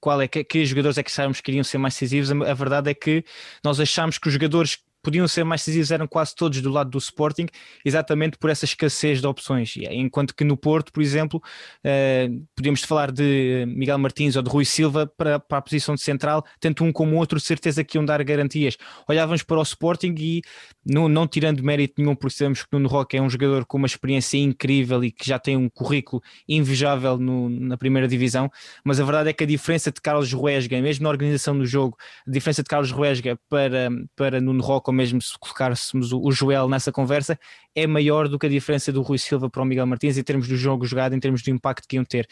qual 0.00 0.20
é 0.20 0.28
que, 0.28 0.44
que 0.44 0.64
jogadores 0.64 0.98
é 0.98 1.02
que 1.02 1.10
achávamos 1.10 1.40
que 1.40 1.50
iriam 1.50 1.64
ser 1.64 1.78
mais 1.78 1.94
decisivos, 1.94 2.30
a, 2.30 2.50
a 2.50 2.54
verdade 2.54 2.90
é 2.90 2.94
que 2.94 3.24
nós 3.64 3.80
achámos 3.80 4.18
que 4.18 4.28
os 4.28 4.34
jogadores 4.34 4.78
podiam 5.02 5.26
ser 5.26 5.44
mais 5.44 5.60
decisivos 5.60 5.90
eram 5.90 6.06
quase 6.06 6.34
todos 6.34 6.60
do 6.60 6.70
lado 6.70 6.90
do 6.90 6.98
Sporting, 6.98 7.46
exatamente 7.84 8.38
por 8.38 8.50
essa 8.50 8.64
escassez 8.64 9.20
de 9.20 9.26
opções. 9.26 9.74
Enquanto 9.90 10.34
que 10.34 10.44
no 10.44 10.56
Porto, 10.56 10.92
por 10.92 11.02
exemplo, 11.02 11.42
uh, 11.84 12.46
podíamos 12.54 12.82
falar 12.82 13.10
de 13.10 13.64
Miguel 13.66 13.98
Martins 13.98 14.36
ou 14.36 14.42
de 14.42 14.50
Rui 14.50 14.64
Silva 14.64 15.06
para, 15.06 15.40
para 15.40 15.58
a 15.58 15.62
posição 15.62 15.94
de 15.94 16.02
central, 16.02 16.44
tanto 16.60 16.84
um 16.84 16.92
como 16.92 17.16
o 17.16 17.18
outro, 17.18 17.40
certeza 17.40 17.82
que 17.82 17.98
iam 17.98 18.04
dar 18.04 18.22
garantias. 18.22 18.76
Olhávamos 19.08 19.42
para 19.42 19.58
o 19.58 19.62
Sporting 19.62 20.14
e, 20.18 20.42
não, 20.84 21.08
não 21.08 21.26
tirando 21.26 21.62
mérito 21.62 21.94
nenhum, 21.98 22.14
porque 22.14 22.36
sabemos 22.36 22.62
que 22.62 22.68
Nuno 22.72 22.88
Roque 22.88 23.16
é 23.16 23.22
um 23.22 23.28
jogador 23.28 23.66
com 23.66 23.78
uma 23.78 23.86
experiência 23.86 24.38
incrível 24.38 25.02
e 25.02 25.10
que 25.10 25.26
já 25.26 25.38
tem 25.38 25.56
um 25.56 25.68
currículo 25.68 26.22
invejável 26.48 27.18
no, 27.18 27.48
na 27.48 27.76
primeira 27.76 28.06
divisão, 28.06 28.50
mas 28.84 29.00
a 29.00 29.04
verdade 29.04 29.30
é 29.30 29.32
que 29.32 29.44
a 29.44 29.46
diferença 29.46 29.90
de 29.90 30.00
Carlos 30.00 30.32
Ruesga, 30.32 30.80
mesmo 30.80 31.02
na 31.04 31.08
organização 31.08 31.58
do 31.58 31.66
jogo, 31.66 31.96
a 32.26 32.30
diferença 32.30 32.62
de 32.62 32.68
Carlos 32.68 32.90
Ruesga 32.90 33.38
para, 33.48 33.88
para 34.14 34.40
Nuno 34.40 34.62
Roque 34.62 34.91
ou 34.92 34.96
mesmo 34.96 35.20
se 35.20 35.32
colocássemos 35.38 36.12
o, 36.12 36.30
Joel 36.30 36.68
nessa 36.68 36.92
conversa, 36.92 37.38
é 37.74 37.86
maior 37.86 38.28
do 38.28 38.38
que 38.38 38.46
a 38.46 38.48
diferença 38.48 38.92
do 38.92 39.00
Rui 39.00 39.18
Silva 39.18 39.48
para 39.48 39.62
o 39.62 39.64
Miguel 39.64 39.86
Martins 39.86 40.18
em 40.18 40.22
termos 40.22 40.46
do 40.46 40.56
jogo 40.56 40.84
jogado, 40.84 41.14
em 41.14 41.20
termos 41.20 41.42
do 41.42 41.50
impacto 41.50 41.88
que 41.88 41.96
iam 41.96 42.04
ter. 42.04 42.28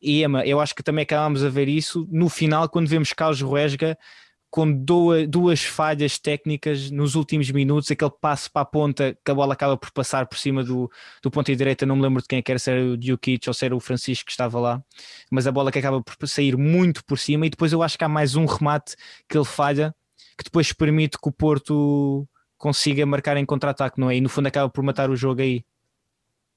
E 0.00 0.24
Emma, 0.24 0.44
eu 0.44 0.58
acho 0.58 0.74
que 0.74 0.82
também 0.82 1.02
acabámos 1.02 1.44
a 1.44 1.48
ver 1.48 1.68
isso 1.68 2.08
no 2.10 2.28
final, 2.28 2.68
quando 2.68 2.88
vemos 2.88 3.12
Carlos 3.12 3.40
Ruesga 3.40 3.96
com 4.50 4.72
duas, 5.28 5.62
falhas 5.62 6.18
técnicas 6.18 6.90
nos 6.90 7.14
últimos 7.14 7.50
minutos, 7.50 7.90
aquele 7.90 8.10
passo 8.10 8.50
para 8.50 8.62
a 8.62 8.64
ponta 8.64 9.18
que 9.22 9.30
a 9.30 9.34
bola 9.34 9.52
acaba 9.52 9.76
por 9.76 9.90
passar 9.90 10.26
por 10.26 10.38
cima 10.38 10.64
do, 10.64 10.90
do 11.22 11.30
ponta 11.30 11.54
direita, 11.54 11.84
não 11.84 11.96
me 11.96 12.02
lembro 12.02 12.22
de 12.22 12.28
quem 12.28 12.38
é 12.38 12.42
era, 12.48 12.58
se 12.58 12.70
era 12.70 12.82
o 12.82 12.96
Djukic 12.96 13.46
ou 13.46 13.52
se 13.52 13.66
era 13.66 13.76
o 13.76 13.80
Francisco 13.80 14.24
que 14.24 14.30
estava 14.30 14.58
lá, 14.58 14.82
mas 15.30 15.46
a 15.46 15.52
bola 15.52 15.70
que 15.70 15.78
acaba 15.78 16.02
por 16.02 16.26
sair 16.26 16.56
muito 16.56 17.04
por 17.04 17.18
cima 17.18 17.46
e 17.46 17.50
depois 17.50 17.72
eu 17.72 17.82
acho 17.82 17.98
que 17.98 18.04
há 18.04 18.08
mais 18.08 18.36
um 18.36 18.46
remate 18.46 18.96
que 19.28 19.36
ele 19.36 19.44
falha 19.44 19.94
que 20.38 20.44
depois 20.44 20.72
permite 20.72 21.18
que 21.18 21.28
o 21.28 21.32
Porto 21.32 22.26
consiga 22.56 23.04
marcar 23.04 23.36
em 23.36 23.44
contra-ataque, 23.44 24.00
não 24.00 24.08
é? 24.08 24.16
E 24.16 24.20
no 24.20 24.28
fundo 24.28 24.46
acaba 24.46 24.70
por 24.70 24.82
matar 24.84 25.10
o 25.10 25.16
jogo 25.16 25.42
aí. 25.42 25.64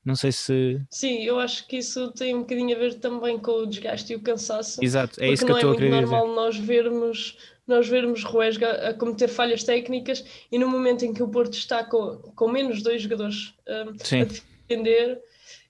Não 0.04 0.16
sei 0.16 0.32
se. 0.32 0.82
Sim, 0.90 1.24
eu 1.24 1.40
acho 1.40 1.68
que 1.68 1.78
isso 1.78 2.12
tem 2.12 2.36
um 2.36 2.40
bocadinho 2.40 2.76
a 2.76 2.80
ver 2.80 2.96
também 2.96 3.38
com 3.38 3.52
o 3.52 3.66
desgaste 3.68 4.14
e 4.14 4.16
o 4.16 4.22
cansaço. 4.22 4.84
Exato, 4.84 5.22
é 5.22 5.30
isso 5.30 5.46
que 5.46 5.52
eu 5.52 5.56
estou 5.56 5.72
a 5.72 5.76
querer 5.76 5.92
dizer. 5.92 6.02
Não 6.02 6.08
é 6.08 6.10
muito 6.10 6.26
normal 6.26 6.36
nós 6.36 6.58
vermos, 6.58 7.38
nós 7.68 7.88
vermos 7.88 8.24
Ruesga 8.24 8.90
a 8.90 8.94
cometer 8.96 9.28
falhas 9.28 9.64
técnicas 9.64 10.24
e 10.52 10.58
no 10.58 10.68
momento 10.68 11.06
em 11.06 11.14
que 11.14 11.22
o 11.22 11.28
Porto 11.28 11.54
está 11.54 11.84
com, 11.84 12.18
com 12.36 12.48
menos 12.48 12.82
dois 12.82 13.04
jogadores 13.04 13.54
um, 13.68 14.22
a 14.22 14.26
defender 14.26 15.22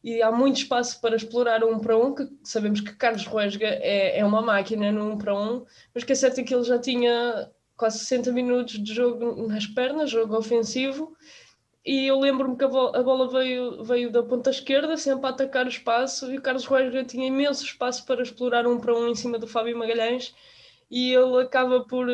e 0.02 0.22
há 0.22 0.32
muito 0.32 0.58
espaço 0.58 1.00
para 1.02 1.16
explorar 1.16 1.64
um 1.64 1.78
para 1.78 1.98
um, 1.98 2.16
que 2.16 2.28
sabemos 2.44 2.80
que 2.80 2.96
Carlos 2.96 3.26
Ruesga 3.26 3.68
é, 3.68 4.20
é 4.20 4.26
uma 4.26 4.42
máquina 4.42 4.92
no 4.92 5.12
um 5.12 5.18
para 5.18 5.38
um, 5.38 5.66
mas 5.94 6.06
que 6.06 6.14
é 6.14 6.16
certo 6.16 6.42
que 6.44 6.56
ele 6.56 6.64
já 6.64 6.80
tinha 6.80 7.50
quase 7.82 7.98
60 7.98 8.32
minutos 8.32 8.78
de 8.78 8.94
jogo 8.94 9.48
nas 9.48 9.66
pernas, 9.66 10.12
jogo 10.12 10.38
ofensivo, 10.38 11.18
e 11.84 12.06
eu 12.06 12.20
lembro-me 12.20 12.56
que 12.56 12.64
a 12.64 12.68
bola, 12.68 13.00
a 13.00 13.02
bola, 13.02 13.28
veio, 13.28 13.84
veio 13.84 14.12
da 14.12 14.22
ponta 14.22 14.52
esquerda, 14.52 14.96
sempre 14.98 15.26
a 15.26 15.30
atacar 15.30 15.66
o 15.66 15.70
espaço, 15.70 16.32
e 16.32 16.38
o 16.38 16.42
Carlos 16.44 16.66
Ruesga 16.66 17.04
tinha 17.04 17.26
imenso 17.26 17.66
espaço 17.66 18.06
para 18.06 18.22
explorar 18.22 18.68
um 18.68 18.80
para 18.80 18.96
um 18.96 19.08
em 19.08 19.16
cima 19.16 19.40
do 19.40 19.48
Fábio 19.48 19.76
Magalhães, 19.76 20.36
e 20.92 21.12
ele 21.12 21.42
acaba 21.42 21.80
por. 21.84 22.06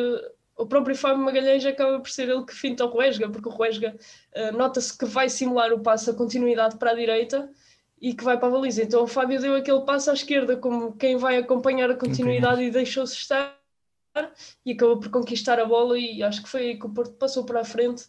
O 0.56 0.66
próprio 0.66 0.96
Fábio 0.96 1.22
Magalhães 1.22 1.66
acaba 1.66 2.00
por 2.00 2.08
ser 2.08 2.30
ele 2.30 2.44
que 2.46 2.54
finta 2.54 2.86
o 2.86 2.88
Ruesga, 2.88 3.28
porque 3.28 3.48
o 3.48 3.52
Ruesga 3.52 3.94
uh, 4.34 4.56
nota-se 4.56 4.96
que 4.96 5.04
vai 5.04 5.28
simular 5.28 5.70
o 5.70 5.80
passo, 5.80 6.10
a 6.10 6.14
continuidade 6.14 6.78
para 6.78 6.92
a 6.92 6.94
direita, 6.94 7.48
e 8.00 8.14
que 8.14 8.24
vai 8.24 8.38
para 8.38 8.48
a 8.48 8.52
baliza. 8.52 8.82
Então 8.82 9.02
o 9.02 9.06
Fábio 9.06 9.38
deu 9.38 9.54
aquele 9.54 9.82
passo 9.82 10.10
à 10.10 10.14
esquerda, 10.14 10.56
como 10.56 10.96
quem 10.96 11.18
vai 11.18 11.36
acompanhar 11.36 11.90
a 11.90 11.94
continuidade 11.94 12.62
e 12.62 12.70
deixou-se 12.70 13.14
estar 13.14 13.57
e 14.64 14.72
acabou 14.72 14.98
por 14.98 15.10
conquistar 15.10 15.58
a 15.58 15.64
bola 15.64 15.98
e 15.98 16.22
acho 16.22 16.42
que 16.42 16.48
foi 16.48 16.60
aí 16.62 16.78
que 16.78 16.86
o 16.86 16.90
Porto 16.90 17.14
passou 17.14 17.44
para 17.44 17.60
a 17.60 17.64
frente 17.64 18.04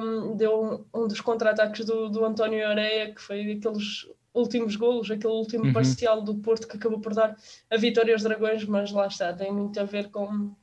um, 0.00 0.36
deu 0.36 0.86
um, 0.92 1.02
um 1.02 1.08
dos 1.08 1.20
contra-ataques 1.20 1.84
do, 1.84 2.08
do 2.08 2.24
António 2.24 2.66
Areia 2.66 3.12
que 3.12 3.20
foi 3.20 3.52
aqueles 3.52 4.06
últimos 4.32 4.76
golos, 4.76 5.10
aquele 5.10 5.32
último 5.32 5.64
uhum. 5.66 5.72
parcial 5.72 6.20
do 6.20 6.34
Porto 6.36 6.66
que 6.66 6.76
acabou 6.76 7.00
por 7.00 7.14
dar 7.14 7.36
a 7.70 7.76
vitória 7.76 8.12
aos 8.12 8.22
Dragões, 8.22 8.64
mas 8.64 8.90
lá 8.90 9.06
está, 9.06 9.32
tem 9.32 9.52
muito 9.52 9.78
a 9.78 9.84
ver 9.84 10.10
com, 10.10 10.54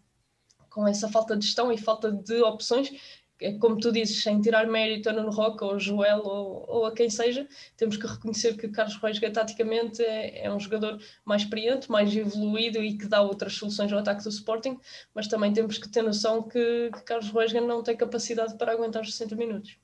com 0.70 0.88
essa 0.88 1.08
falta 1.08 1.38
de 1.38 1.46
gestão 1.46 1.72
e 1.72 1.78
falta 1.78 2.12
de 2.12 2.42
opções 2.42 3.21
como 3.60 3.78
tu 3.78 3.92
dizes, 3.92 4.22
sem 4.22 4.40
tirar 4.40 4.68
mérito 4.68 5.10
a 5.10 5.14
Nuno 5.14 5.32
Roca 5.32 5.66
ou 5.66 5.80
Joel 5.80 6.20
ou, 6.20 6.66
ou, 6.68 6.86
a 6.86 6.94
quem 6.94 7.10
seja, 7.10 7.48
temos 7.76 7.98
que 7.98 8.06
reconhecer 8.06 8.56
que 8.56 8.70
Carlos 8.70 8.96
Reisga 8.98 9.32
taticamente 9.32 10.04
é, 10.04 10.46
é, 10.46 10.54
um 10.54 10.60
jogador 10.60 11.00
mais 11.26 11.42
experiente, 11.44 11.90
mais 11.90 12.16
evoluído 12.16 12.84
e 12.84 12.98
que 12.98 13.08
dá 13.08 13.22
outras 13.22 13.54
soluções 13.54 13.92
ao 13.92 14.00
ataque 14.00 14.24
do 14.24 14.30
Sporting, 14.30 14.78
mas 15.14 15.28
também 15.28 15.52
temos 15.54 15.78
que 15.78 15.90
ter 15.90 16.02
noção 16.02 16.44
que, 16.44 16.90
que 16.94 17.04
Carlos 17.04 17.32
Reisga 17.32 17.62
não 17.62 17.84
tem 17.84 17.96
capacidade 17.98 18.58
para 18.58 18.72
aguentar 18.72 19.02
os 19.02 19.12
60 19.16 19.36
minutos. 19.36 19.78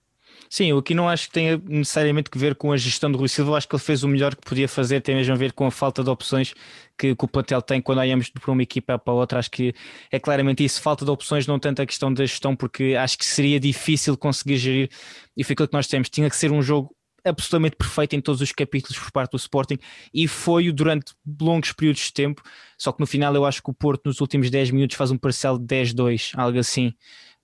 Sim, 0.50 0.68
eu 0.68 0.77
aqui 0.77 0.94
não 0.94 1.10
acho 1.10 1.27
que 1.27 1.34
tenha 1.34 1.62
necessariamente 1.66 2.30
que 2.30 2.38
ver 2.38 2.56
com 2.56 2.72
a 2.72 2.77
gestão 2.77 3.12
do 3.12 3.18
Rui 3.18 3.27
Silva, 3.27 3.58
acho 3.58 3.68
que 3.68 3.75
ele 3.75 3.84
fez 3.84 4.04
o 4.04 4.08
melhor 4.08 4.36
que 4.36 4.42
podia 4.42 4.68
fazer, 4.68 5.01
tem 5.01 5.16
mesmo 5.16 5.34
a 5.34 5.38
ver 5.38 5.51
com 5.51 5.66
a 5.66 5.72
falta 5.72 6.04
de 6.04 6.10
opções 6.10 6.54
que, 6.98 7.16
que 7.16 7.25
o 7.25 7.27
plantel 7.27 7.62
tem 7.62 7.82
quando 7.82 8.00
olhamos 8.00 8.30
para 8.30 8.51
uma 8.51 8.63
equipa 8.63 8.98
para 8.98 9.13
outra. 9.13 9.39
Acho 9.39 9.51
que 9.51 9.74
é 10.12 10.20
claramente 10.20 10.63
isso, 10.63 10.82
falta 10.82 11.04
de 11.04 11.12
opções, 11.12 11.46
não 11.46 11.60
tanto 11.60 11.82
a 11.82 11.86
questão 11.86 12.13
da 12.13 12.25
gestão, 12.25 12.56
porque 12.56 12.96
acho 12.98 13.18
que 13.18 13.25
seria 13.25 13.60
difícil 13.60 14.18
conseguir 14.18 14.58
gerir 14.58 14.89
e 15.36 15.44
foi 15.44 15.54
aquilo 15.54 15.68
que 15.68 15.75
nós 15.75 15.88
temos. 15.88 16.10
Tinha 16.10 16.30
que 16.30 16.36
ser 16.36 16.51
um 16.51 16.62
jogo 16.62 16.96
absolutamente 17.25 17.75
perfeito 17.75 18.16
em 18.16 18.22
todos 18.22 18.42
os 18.42 18.51
capítulos 18.51 18.98
por 18.98 19.12
parte 19.12 19.32
do 19.32 19.38
Sporting 19.38 19.77
e 20.13 20.27
foi 20.27 20.72
durante 20.72 21.13
longos 21.42 21.72
períodos 21.74 22.01
de 22.01 22.13
tempo. 22.13 22.42
Só 22.77 22.92
que 22.92 23.00
no 23.00 23.08
final 23.08 23.36
eu 23.36 23.46
acho 23.46 23.62
que 23.62 23.70
o 23.70 23.74
Porto 23.74 24.06
nos 24.06 24.22
últimos 24.22 24.50
10 24.50 24.72
minutos 24.72 24.96
faz 24.96 25.12
um 25.12 25.18
parcial 25.18 25.58
de 25.58 25.66
10-2, 25.66 26.32
algo 26.36 26.58
assim. 26.58 26.94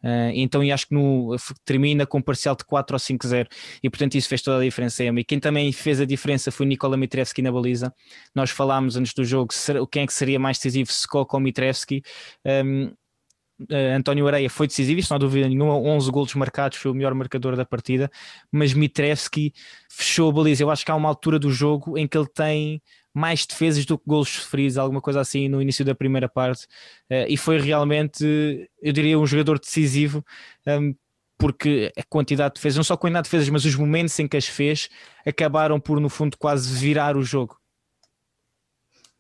Uh, 0.04 0.32
então, 0.34 0.64
e 0.64 0.72
acho 0.72 0.88
que 0.88 0.94
no, 0.94 1.36
termina 1.64 2.06
com 2.06 2.18
um 2.18 2.22
parcial 2.22 2.56
de 2.56 2.66
4 2.66 2.96
ou 2.96 3.00
5-0 3.00 3.48
e 3.82 3.90
portanto 3.90 4.16
isso 4.16 4.28
fez 4.28 4.42
toda 4.42 4.58
a 4.58 4.64
diferença. 4.64 5.04
E 5.04 5.24
quem 5.24 5.40
também 5.40 5.72
fez 5.72 6.02
a 6.02 6.06
diferença 6.06 6.52
foi 6.52 6.66
Nikola 6.66 6.98
Mitrevski 6.98 7.42
na 7.42 7.52
baliza. 7.52 7.94
Nós 8.36 8.50
falámos 8.50 8.98
antes 8.98 9.14
do 9.14 9.24
jogo 9.24 9.54
quem 9.90 10.04
é 10.04 10.08
que 10.08 10.14
seria 10.14 10.40
mais 10.40 10.58
decisivo, 10.58 10.90
Skok 10.92 11.34
ou 11.36 11.40
Mitrevski. 11.40 12.04
Um, 12.46 12.92
Uh, 13.62 13.96
António 13.96 14.28
Areia 14.28 14.50
foi 14.50 14.68
decisivo, 14.68 15.00
isso 15.00 15.12
não 15.12 15.16
há 15.16 15.20
dúvida 15.20 15.48
nenhuma, 15.48 15.78
11 15.78 16.12
golos 16.12 16.34
marcados, 16.34 16.78
foi 16.78 16.92
o 16.92 16.94
melhor 16.94 17.14
marcador 17.14 17.56
da 17.56 17.64
partida, 17.64 18.10
mas 18.52 18.74
Mitrevski 18.74 19.54
fechou 19.90 20.30
a 20.30 20.34
baliza. 20.34 20.64
Eu 20.64 20.72
acho 20.72 20.84
que 20.84 20.92
há 20.92 20.96
uma 20.96 21.08
altura 21.08 21.38
do 21.38 21.52
jogo 21.52 21.98
em 21.98 22.08
que 22.08 22.18
ele 22.18 22.28
tem 22.28 22.82
mais 23.14 23.46
defesas 23.46 23.86
do 23.86 23.98
que 23.98 24.06
golos 24.08 24.30
sofridos, 24.30 24.78
alguma 24.78 25.02
coisa 25.02 25.22
assim 25.22 25.48
no 25.48 25.62
início 25.62 25.86
da 25.86 25.94
primeira 25.94 26.28
parte, 26.28 26.66
uh, 27.12 27.28
e 27.28 27.38
foi 27.38 27.60
realmente, 27.60 28.70
eu 28.82 28.92
diria, 28.92 29.20
um 29.20 29.28
jogador 29.28 29.60
decisivo. 29.60 30.26
Um, 30.68 30.96
porque 31.38 31.92
a 31.98 32.04
quantidade 32.04 32.54
de 32.54 32.60
defesas, 32.60 32.78
não 32.78 32.84
só 32.86 32.94
a 32.94 32.98
quantidade 32.98 33.26
de 33.26 33.32
defesas, 33.32 33.50
mas 33.50 33.66
os 33.66 33.76
momentos 33.76 34.18
em 34.18 34.28
que 34.28 34.38
as 34.38 34.48
fez, 34.48 34.90
acabaram 35.26 35.78
por, 35.78 36.00
no 36.00 36.08
fundo, 36.08 36.38
quase 36.38 36.74
virar 36.74 37.18
o 37.18 37.22
jogo. 37.22 37.60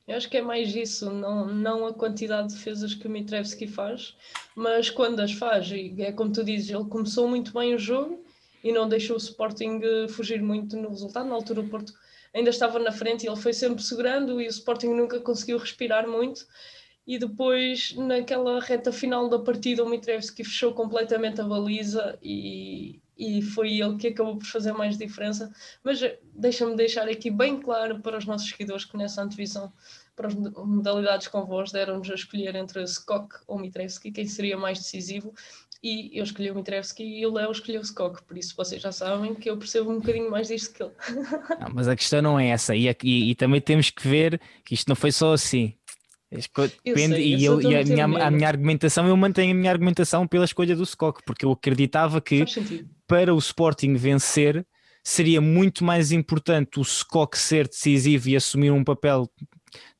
Eu 0.07 0.17
acho 0.17 0.29
que 0.29 0.37
é 0.37 0.41
mais 0.41 0.75
isso, 0.75 1.09
não, 1.09 1.47
não 1.47 1.87
a 1.87 1.93
quantidade 1.93 2.49
de 2.49 2.55
defesas 2.55 2.93
que 2.93 3.07
o 3.07 3.09
Mitrevski 3.09 3.67
faz, 3.67 4.15
mas 4.55 4.89
quando 4.89 5.21
as 5.21 5.31
faz, 5.31 5.69
e 5.71 5.95
é 5.99 6.11
como 6.11 6.31
tu 6.31 6.43
dizes, 6.43 6.69
ele 6.69 6.85
começou 6.85 7.27
muito 7.27 7.53
bem 7.53 7.73
o 7.73 7.79
jogo 7.79 8.23
e 8.63 8.71
não 8.71 8.87
deixou 8.87 9.15
o 9.15 9.19
Sporting 9.19 9.79
eh, 9.81 10.07
fugir 10.09 10.41
muito 10.41 10.75
no 10.75 10.89
resultado. 10.89 11.27
Na 11.27 11.35
altura, 11.35 11.61
o 11.61 11.69
Porto 11.69 11.93
ainda 12.33 12.49
estava 12.49 12.79
na 12.79 12.91
frente 12.91 13.25
e 13.25 13.29
ele 13.29 13.35
foi 13.35 13.53
sempre 13.53 13.83
segurando 13.83 14.41
e 14.41 14.47
o 14.47 14.49
Sporting 14.49 14.89
nunca 14.89 15.19
conseguiu 15.19 15.57
respirar 15.57 16.07
muito. 16.07 16.45
E 17.05 17.19
depois, 17.19 17.93
naquela 17.95 18.61
reta 18.61 18.91
final 18.91 19.27
da 19.27 19.37
partida, 19.37 19.83
o 19.83 19.89
Mitrevski 19.89 20.43
fechou 20.43 20.73
completamente 20.73 21.41
a 21.41 21.43
baliza 21.43 22.17
e, 22.23 23.01
e 23.17 23.41
foi 23.41 23.81
ele 23.81 23.97
que 23.97 24.07
acabou 24.07 24.37
por 24.37 24.47
fazer 24.47 24.71
mais 24.71 24.97
diferença. 24.97 25.53
Mas 25.83 26.01
eh, 26.01 26.17
deixa-me 26.33 26.75
deixar 26.77 27.09
aqui 27.09 27.29
bem 27.29 27.59
claro 27.59 27.99
para 27.99 28.17
os 28.17 28.25
nossos 28.25 28.49
seguidores 28.49 28.85
que 28.85 28.95
nessa 28.95 29.21
antevisão 29.21 29.71
para 30.15 30.27
as 30.27 30.35
modalidades 30.35 31.27
com 31.27 31.43
voz 31.45 31.71
deram-nos 31.71 32.09
a 32.09 32.13
escolher 32.13 32.55
entre 32.55 32.83
Skok 32.83 33.35
ou 33.47 33.57
Mitrevski, 33.57 34.11
quem 34.11 34.27
seria 34.27 34.57
mais 34.57 34.77
decisivo 34.77 35.33
e 35.83 36.17
eu 36.17 36.23
escolhi 36.23 36.49
o 36.49 36.55
Mitrevski 36.55 37.03
e 37.03 37.25
o 37.25 37.33
Léo 37.33 37.51
escolheu 37.51 37.81
o 37.81 37.83
Skok, 37.83 38.23
por 38.23 38.37
isso 38.37 38.55
vocês 38.55 38.81
já 38.81 38.91
sabem 38.91 39.35
que 39.35 39.49
eu 39.49 39.57
percebo 39.57 39.91
um 39.91 39.99
bocadinho 39.99 40.31
mais 40.31 40.47
disto 40.47 40.73
que 40.73 40.81
ele. 40.81 40.93
Não, 41.59 41.69
mas 41.73 41.89
a 41.89 41.95
questão 41.95 42.21
não 42.21 42.39
é 42.39 42.47
essa, 42.47 42.73
e, 42.73 42.87
e, 43.03 43.31
e, 43.31 43.35
também 43.35 43.59
temos 43.59 43.89
que 43.89 44.07
ver 44.07 44.39
que 44.63 44.73
isto 44.73 44.87
não 44.87 44.95
foi 44.95 45.11
só 45.11 45.33
assim. 45.33 45.73
Depende, 46.83 47.15
sei, 47.15 47.35
e, 47.35 47.45
eu, 47.45 47.61
e 47.61 47.75
a, 47.75 47.83
minha, 47.83 48.05
a, 48.05 48.31
minha, 48.31 48.47
argumentação, 48.47 49.07
eu 49.07 49.15
mantenho 49.15 49.51
a 49.51 49.55
minha 49.55 49.69
argumentação 49.69 50.25
pela 50.25 50.45
escolha 50.45 50.75
do 50.75 50.83
Skok, 50.83 51.21
porque 51.25 51.45
eu 51.45 51.51
acreditava 51.51 52.19
que 52.19 52.43
para 53.05 53.35
o 53.35 53.37
Sporting 53.37 53.93
vencer 53.93 54.65
seria 55.03 55.41
muito 55.41 55.83
mais 55.83 56.11
importante 56.11 56.79
o 56.79 56.81
Skok 56.81 57.37
ser 57.37 57.67
decisivo 57.67 58.29
e 58.29 58.35
assumir 58.35 58.71
um 58.71 58.83
papel 58.83 59.29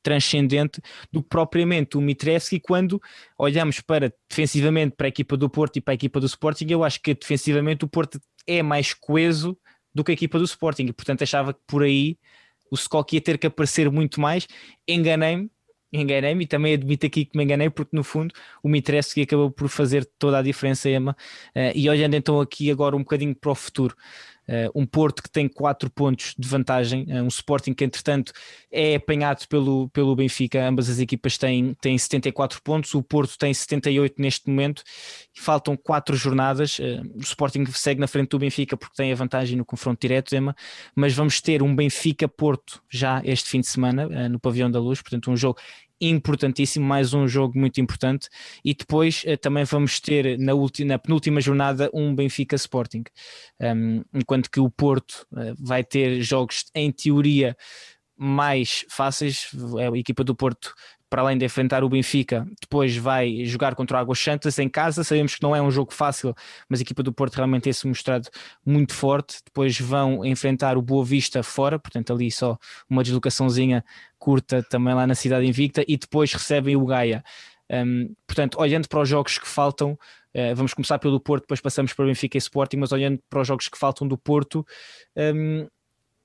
transcendente 0.04 0.80
do 1.10 1.22
que 1.22 1.28
propriamente 1.28 1.96
o 1.96 2.00
Mitrevski 2.00 2.60
quando 2.60 3.00
olhamos 3.36 3.80
para 3.80 4.14
defensivamente 4.28 4.94
para 4.96 5.06
a 5.06 5.08
equipa 5.08 5.36
do 5.36 5.50
Porto 5.50 5.78
e 5.78 5.80
para 5.80 5.92
a 5.92 5.96
equipa 5.96 6.20
do 6.20 6.26
Sporting, 6.26 6.66
eu 6.68 6.84
acho 6.84 7.00
que 7.00 7.14
defensivamente 7.14 7.84
o 7.84 7.88
Porto 7.88 8.20
é 8.46 8.62
mais 8.62 8.94
coeso 8.94 9.58
do 9.92 10.04
que 10.04 10.12
a 10.12 10.14
equipa 10.14 10.38
do 10.38 10.44
Sporting, 10.44 10.86
e 10.86 10.92
portanto 10.92 11.22
achava 11.22 11.54
que 11.54 11.60
por 11.66 11.82
aí 11.82 12.18
o 12.70 12.74
Skok 12.74 13.14
ia 13.14 13.20
ter 13.20 13.38
que 13.38 13.46
aparecer 13.46 13.90
muito 13.90 14.20
mais. 14.20 14.46
Enganei-me, 14.86 15.50
enganei-me 15.92 16.44
e 16.44 16.46
também 16.46 16.74
admito 16.74 17.06
aqui 17.06 17.24
que 17.24 17.36
me 17.38 17.44
enganei, 17.44 17.70
porque 17.70 17.96
no 17.96 18.02
fundo 18.02 18.34
o 18.62 18.68
Mitreski 18.68 19.22
acabou 19.22 19.50
por 19.50 19.68
fazer 19.68 20.04
toda 20.18 20.38
a 20.38 20.42
diferença, 20.42 20.90
Emma. 20.90 21.16
Uh, 21.54 21.72
e 21.74 21.88
olhando 21.88 22.14
então 22.14 22.40
aqui 22.40 22.70
agora 22.70 22.96
um 22.96 23.00
bocadinho 23.00 23.34
para 23.34 23.52
o 23.52 23.54
futuro, 23.54 23.94
um 24.74 24.84
Porto 24.84 25.22
que 25.22 25.30
tem 25.30 25.48
4 25.48 25.90
pontos 25.90 26.34
de 26.38 26.46
vantagem, 26.46 27.04
uh, 27.04 27.22
um 27.22 27.28
Sporting 27.28 27.72
que 27.72 27.84
entretanto 27.84 28.32
é 28.70 28.96
apanhado 28.96 29.46
pelo, 29.48 29.88
pelo 29.90 30.14
Benfica, 30.14 30.66
ambas 30.66 30.88
as 30.88 30.98
equipas 30.98 31.38
têm, 31.38 31.74
têm 31.80 31.96
74 31.96 32.60
pontos, 32.62 32.94
o 32.94 33.02
Porto 33.02 33.38
tem 33.38 33.52
78 33.52 34.20
neste 34.20 34.48
momento, 34.48 34.82
faltam 35.34 35.76
4 35.76 36.16
jornadas, 36.16 36.78
uh, 36.78 37.02
o 37.14 37.20
Sporting 37.20 37.64
segue 37.66 38.00
na 38.00 38.06
frente 38.06 38.30
do 38.30 38.38
Benfica 38.38 38.76
porque 38.76 38.96
tem 38.96 39.12
a 39.12 39.16
vantagem 39.16 39.56
no 39.56 39.64
confronto 39.64 40.00
direto, 40.00 40.34
Emma, 40.34 40.54
mas 40.94 41.14
vamos 41.14 41.40
ter 41.40 41.62
um 41.62 41.74
Benfica-Porto 41.74 42.82
já 42.90 43.22
este 43.24 43.48
fim 43.48 43.60
de 43.60 43.68
semana 43.68 44.28
no 44.28 44.38
Pavião 44.38 44.70
da 44.70 44.78
Luz, 44.78 45.00
portanto 45.00 45.30
um 45.30 45.36
jogo 45.36 45.58
importantíssimo, 46.00 46.84
mais 46.84 47.14
um 47.14 47.26
jogo 47.26 47.58
muito 47.58 47.80
importante. 47.80 48.28
E 48.64 48.74
depois 48.74 49.22
eh, 49.26 49.36
também 49.36 49.64
vamos 49.64 50.00
ter 50.00 50.38
na, 50.38 50.54
última, 50.54 50.88
na 50.88 50.98
penúltima 50.98 51.40
jornada 51.40 51.90
um 51.92 52.14
Benfica 52.14 52.56
Sporting, 52.56 53.04
um, 53.60 54.02
enquanto 54.12 54.50
que 54.50 54.60
o 54.60 54.70
Porto 54.70 55.26
uh, 55.32 55.54
vai 55.58 55.84
ter 55.84 56.20
jogos 56.22 56.64
em 56.74 56.90
teoria 56.90 57.56
mais 58.16 58.84
fáceis. 58.88 59.48
A 59.78 59.96
equipa 59.96 60.22
do 60.24 60.34
Porto 60.34 60.74
para 61.14 61.22
além 61.22 61.38
de 61.38 61.44
enfrentar 61.44 61.84
o 61.84 61.88
Benfica, 61.88 62.44
depois 62.60 62.96
vai 62.96 63.44
jogar 63.44 63.76
contra 63.76 63.96
o 63.96 64.00
Águas 64.00 64.18
Santas 64.18 64.58
em 64.58 64.68
casa. 64.68 65.04
Sabemos 65.04 65.36
que 65.36 65.42
não 65.44 65.54
é 65.54 65.62
um 65.62 65.70
jogo 65.70 65.94
fácil, 65.94 66.34
mas 66.68 66.80
a 66.80 66.82
equipa 66.82 67.04
do 67.04 67.12
Porto 67.12 67.36
realmente 67.36 67.62
tem-se 67.62 67.86
mostrado 67.86 68.28
muito 68.66 68.92
forte. 68.92 69.36
Depois 69.44 69.78
vão 69.78 70.24
enfrentar 70.24 70.76
o 70.76 70.82
Boa 70.82 71.04
Vista 71.04 71.40
fora, 71.44 71.78
portanto, 71.78 72.12
ali 72.12 72.32
só 72.32 72.58
uma 72.90 73.04
deslocaçãozinha 73.04 73.84
curta 74.18 74.60
também 74.68 74.92
lá 74.92 75.06
na 75.06 75.14
Cidade 75.14 75.46
Invicta, 75.46 75.84
e 75.86 75.96
depois 75.96 76.32
recebem 76.32 76.74
o 76.74 76.84
Gaia. 76.84 77.22
Um, 77.70 78.12
portanto, 78.26 78.58
olhando 78.58 78.88
para 78.88 79.00
os 79.00 79.08
jogos 79.08 79.38
que 79.38 79.46
faltam, 79.46 79.92
uh, 79.92 80.56
vamos 80.56 80.74
começar 80.74 80.98
pelo 80.98 81.20
Porto, 81.20 81.42
depois 81.42 81.60
passamos 81.60 81.92
para 81.92 82.06
o 82.06 82.08
Benfica 82.08 82.36
e 82.36 82.38
Sporting, 82.38 82.78
mas 82.78 82.90
olhando 82.90 83.20
para 83.30 83.40
os 83.40 83.46
jogos 83.46 83.68
que 83.68 83.78
faltam 83.78 84.08
do 84.08 84.18
Porto, 84.18 84.66
um, 85.16 85.68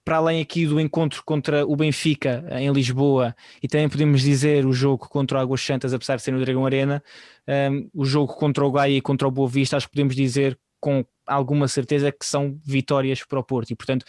para 0.10 0.18
além 0.18 0.42
aqui 0.42 0.66
do 0.66 0.80
encontro 0.80 1.24
contra 1.24 1.64
o 1.68 1.76
Benfica 1.76 2.44
em 2.54 2.72
Lisboa 2.72 3.36
e 3.62 3.68
também 3.68 3.88
podemos 3.88 4.24
dizer 4.24 4.66
o 4.66 4.74
jogo 4.74 5.08
contra 5.08 5.38
o 5.38 5.40
Águas 5.40 5.62
Santas, 5.62 5.94
apesar 5.94 6.16
de 6.16 6.24
ser 6.24 6.32
no 6.32 6.44
Dragão 6.44 6.66
Arena, 6.66 7.04
um, 7.72 7.88
o 7.94 8.04
jogo 8.04 8.34
contra 8.34 8.66
o 8.66 8.72
Gaia 8.72 8.98
e 8.98 9.02
contra 9.02 9.28
o 9.28 9.32
Boa 9.32 9.48
Vista, 9.48 9.78
acho 9.78 9.86
que 9.86 9.92
podemos 9.92 10.16
dizer 10.16 10.58
com 10.80 11.06
alguma 11.28 11.68
certeza 11.68 12.12
que 12.12 12.26
são 12.26 12.60
vitórias 12.66 13.24
para 13.24 13.40
o 13.40 13.44
Porto. 13.44 13.70
E 13.70 13.76
portanto 13.76 14.04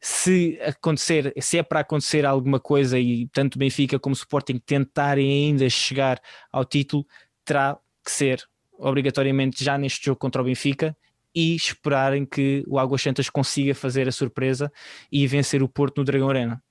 se 0.00 0.58
acontecer, 0.62 1.30
se 1.38 1.58
é 1.58 1.62
para 1.62 1.80
acontecer 1.80 2.24
alguma 2.24 2.58
coisa 2.58 2.98
e 2.98 3.28
tanto 3.28 3.58
Benfica 3.58 3.98
como 3.98 4.14
Sporting 4.14 4.58
tentarem 4.64 5.30
ainda 5.30 5.68
chegar 5.68 6.22
ao 6.50 6.64
título, 6.64 7.06
terá 7.44 7.78
que 8.02 8.10
ser 8.10 8.42
obrigatoriamente 8.78 9.62
já 9.62 9.76
neste 9.76 10.06
jogo 10.06 10.18
contra 10.18 10.40
o 10.40 10.44
Benfica 10.46 10.96
e 11.34 11.54
esperarem 11.54 12.24
que 12.24 12.62
o 12.66 12.78
Águas 12.78 13.02
Santas 13.02 13.28
consiga 13.28 13.74
fazer 13.74 14.08
a 14.08 14.12
surpresa 14.12 14.72
e 15.10 15.26
vencer 15.26 15.62
o 15.62 15.68
Porto 15.68 15.98
no 15.98 16.04
Dragão 16.04 16.30
Arena. 16.30 16.62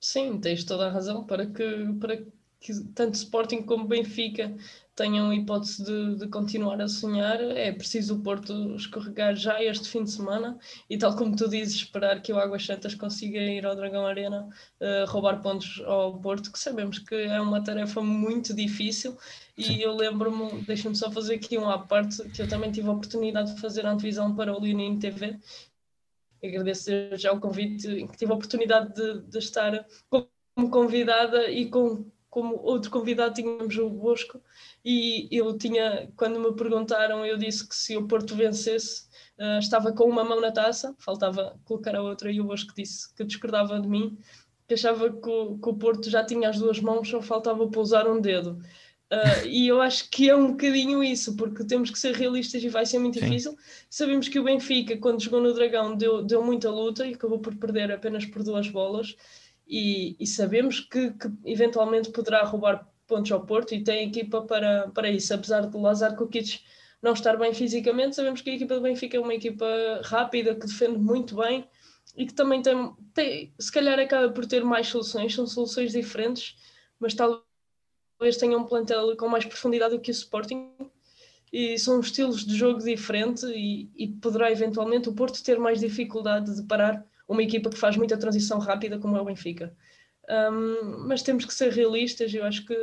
Sim, 0.00 0.40
tens 0.40 0.64
toda 0.64 0.86
a 0.86 0.92
razão 0.92 1.24
para 1.26 1.46
que, 1.46 1.64
para 2.00 2.24
tanto 2.94 3.14
Sporting 3.14 3.62
como 3.62 3.86
Benfica 3.86 4.54
tenham 4.96 5.32
hipótese 5.32 5.84
de, 5.84 6.16
de, 6.16 6.28
continuar 6.28 6.80
a 6.80 6.88
sonhar, 6.88 7.40
é 7.40 7.70
preciso 7.70 8.16
o 8.16 8.20
Porto 8.20 8.74
escorregar 8.74 9.36
já 9.36 9.62
este 9.62 9.88
fim 9.88 10.02
de 10.02 10.10
semana 10.10 10.58
e, 10.90 10.98
tal 10.98 11.14
como 11.14 11.36
tu 11.36 11.48
dizes, 11.48 11.76
esperar 11.76 12.20
que 12.20 12.32
o 12.32 12.38
Águas 12.38 12.66
Santas 12.66 12.96
consiga 12.96 13.38
ir 13.38 13.64
ao 13.64 13.76
Dragão 13.76 14.04
Arena 14.04 14.48
uh, 14.80 15.08
roubar 15.08 15.40
pontos 15.40 15.80
ao 15.86 16.18
Porto, 16.18 16.50
que 16.50 16.58
sabemos 16.58 16.98
que 16.98 17.14
é 17.14 17.40
uma 17.40 17.62
tarefa 17.62 18.02
muito 18.02 18.52
difícil. 18.52 19.16
E 19.56 19.62
Sim. 19.62 19.76
eu 19.76 19.94
lembro-me, 19.94 20.62
deixa-me 20.62 20.96
só 20.96 21.12
fazer 21.12 21.36
aqui 21.36 21.56
um 21.56 21.70
à 21.70 21.78
parte, 21.78 22.28
que 22.30 22.42
eu 22.42 22.48
também 22.48 22.72
tive 22.72 22.88
a 22.88 22.92
oportunidade 22.92 23.54
de 23.54 23.60
fazer 23.60 23.86
a 23.86 23.92
antevisão 23.92 24.34
para 24.34 24.52
o 24.52 24.60
Leonino 24.60 24.98
TV. 24.98 25.38
Agradeço 26.42 26.90
já 27.12 27.32
o 27.32 27.38
convite, 27.38 27.86
que 28.08 28.16
tive 28.16 28.32
a 28.32 28.34
oportunidade 28.34 28.92
de, 28.94 29.20
de 29.28 29.38
estar 29.38 29.86
como 30.10 30.28
convidada 30.70 31.48
e 31.48 31.70
com 31.70 32.04
como 32.30 32.56
outro 32.62 32.90
convidado 32.90 33.34
tínhamos 33.34 33.76
o 33.78 33.88
Bosco 33.88 34.40
e 34.84 35.28
eu 35.30 35.56
tinha, 35.56 36.10
quando 36.16 36.38
me 36.38 36.54
perguntaram, 36.54 37.24
eu 37.24 37.36
disse 37.36 37.66
que 37.66 37.74
se 37.74 37.96
o 37.96 38.06
Porto 38.06 38.34
vencesse, 38.34 39.06
uh, 39.38 39.58
estava 39.58 39.92
com 39.92 40.04
uma 40.04 40.24
mão 40.24 40.40
na 40.40 40.52
taça, 40.52 40.94
faltava 40.98 41.58
colocar 41.64 41.96
a 41.96 42.02
outra 42.02 42.30
e 42.30 42.40
o 42.40 42.44
Bosco 42.44 42.72
disse 42.76 43.12
que 43.14 43.24
discordava 43.24 43.80
de 43.80 43.88
mim, 43.88 44.18
que 44.66 44.74
achava 44.74 45.10
que 45.10 45.28
o, 45.28 45.58
que 45.58 45.68
o 45.68 45.74
Porto 45.74 46.10
já 46.10 46.24
tinha 46.24 46.50
as 46.50 46.58
duas 46.58 46.80
mãos, 46.80 47.08
só 47.08 47.22
faltava 47.22 47.66
pousar 47.68 48.06
um 48.06 48.20
dedo. 48.20 48.60
Uh, 49.10 49.46
e 49.46 49.66
eu 49.66 49.80
acho 49.80 50.10
que 50.10 50.28
é 50.28 50.36
um 50.36 50.48
bocadinho 50.48 51.02
isso, 51.02 51.34
porque 51.34 51.64
temos 51.64 51.90
que 51.90 51.98
ser 51.98 52.14
realistas 52.14 52.62
e 52.62 52.68
vai 52.68 52.84
ser 52.84 52.98
muito 52.98 53.18
Sim. 53.18 53.24
difícil. 53.24 53.56
Sabemos 53.88 54.28
que 54.28 54.38
o 54.38 54.44
Benfica, 54.44 54.98
quando 54.98 55.22
jogou 55.22 55.40
no 55.40 55.54
Dragão, 55.54 55.96
deu, 55.96 56.22
deu 56.22 56.44
muita 56.44 56.70
luta 56.70 57.06
e 57.06 57.14
acabou 57.14 57.38
por 57.38 57.56
perder 57.56 57.90
apenas 57.90 58.26
por 58.26 58.42
duas 58.42 58.68
bolas 58.68 59.16
e, 59.68 60.16
e 60.18 60.26
sabemos 60.26 60.80
que, 60.80 61.10
que, 61.12 61.30
eventualmente 61.44 62.10
poderá 62.10 62.42
roubar 62.42 62.88
pontos 63.06 63.30
ao 63.30 63.44
Porto 63.44 63.74
e 63.74 63.84
tem 63.84 64.08
equipa 64.08 64.42
para, 64.42 64.88
para 64.88 65.10
isso, 65.10 65.32
apesar 65.34 65.66
de 65.66 65.76
Lazar 65.76 66.16
Kukic 66.16 66.60
não 67.02 67.12
estar 67.12 67.36
bem 67.36 67.54
fisicamente, 67.54 68.16
sabemos 68.16 68.40
que 68.40 68.50
a 68.50 68.54
equipa 68.54 68.74
do 68.74 68.80
Benfica 68.80 69.16
é 69.16 69.20
uma 69.20 69.34
equipa 69.34 69.66
rápida, 70.04 70.54
que 70.54 70.66
defende 70.66 70.98
muito 70.98 71.36
bem 71.36 71.68
e 72.16 72.26
que 72.26 72.34
também 72.34 72.60
tem, 72.62 72.92
tem 73.14 73.54
se 73.58 73.70
calhar 73.70 73.98
acaba 73.98 74.30
por 74.30 74.46
ter 74.46 74.64
mais 74.64 74.88
soluções, 74.88 75.34
são 75.34 75.46
soluções 75.46 75.92
diferentes, 75.92 76.56
mas 76.98 77.14
talvez 77.14 78.36
tenha 78.38 78.58
um 78.58 78.64
plantel 78.64 79.16
com 79.16 79.28
mais 79.28 79.44
profundidade 79.44 79.94
do 79.94 80.00
que 80.00 80.10
o 80.10 80.12
Sporting 80.12 80.72
e 81.52 81.78
são 81.78 82.00
estilos 82.00 82.44
de 82.44 82.56
jogo 82.56 82.80
diferentes 82.80 83.44
e, 83.44 83.90
e 83.96 84.08
poderá 84.08 84.50
eventualmente 84.50 85.08
o 85.08 85.14
Porto 85.14 85.42
ter 85.42 85.58
mais 85.58 85.80
dificuldade 85.80 86.56
de 86.56 86.62
parar 86.64 87.06
uma 87.28 87.42
equipa 87.42 87.68
que 87.68 87.78
faz 87.78 87.96
muita 87.96 88.16
transição 88.16 88.58
rápida 88.58 88.98
como 88.98 89.16
é 89.16 89.20
o 89.20 89.24
Benfica. 89.24 89.76
Um, 90.28 91.06
mas 91.06 91.22
temos 91.22 91.44
que 91.44 91.54
ser 91.54 91.72
realistas, 91.72 92.32
eu 92.34 92.44
acho 92.44 92.66
que, 92.66 92.74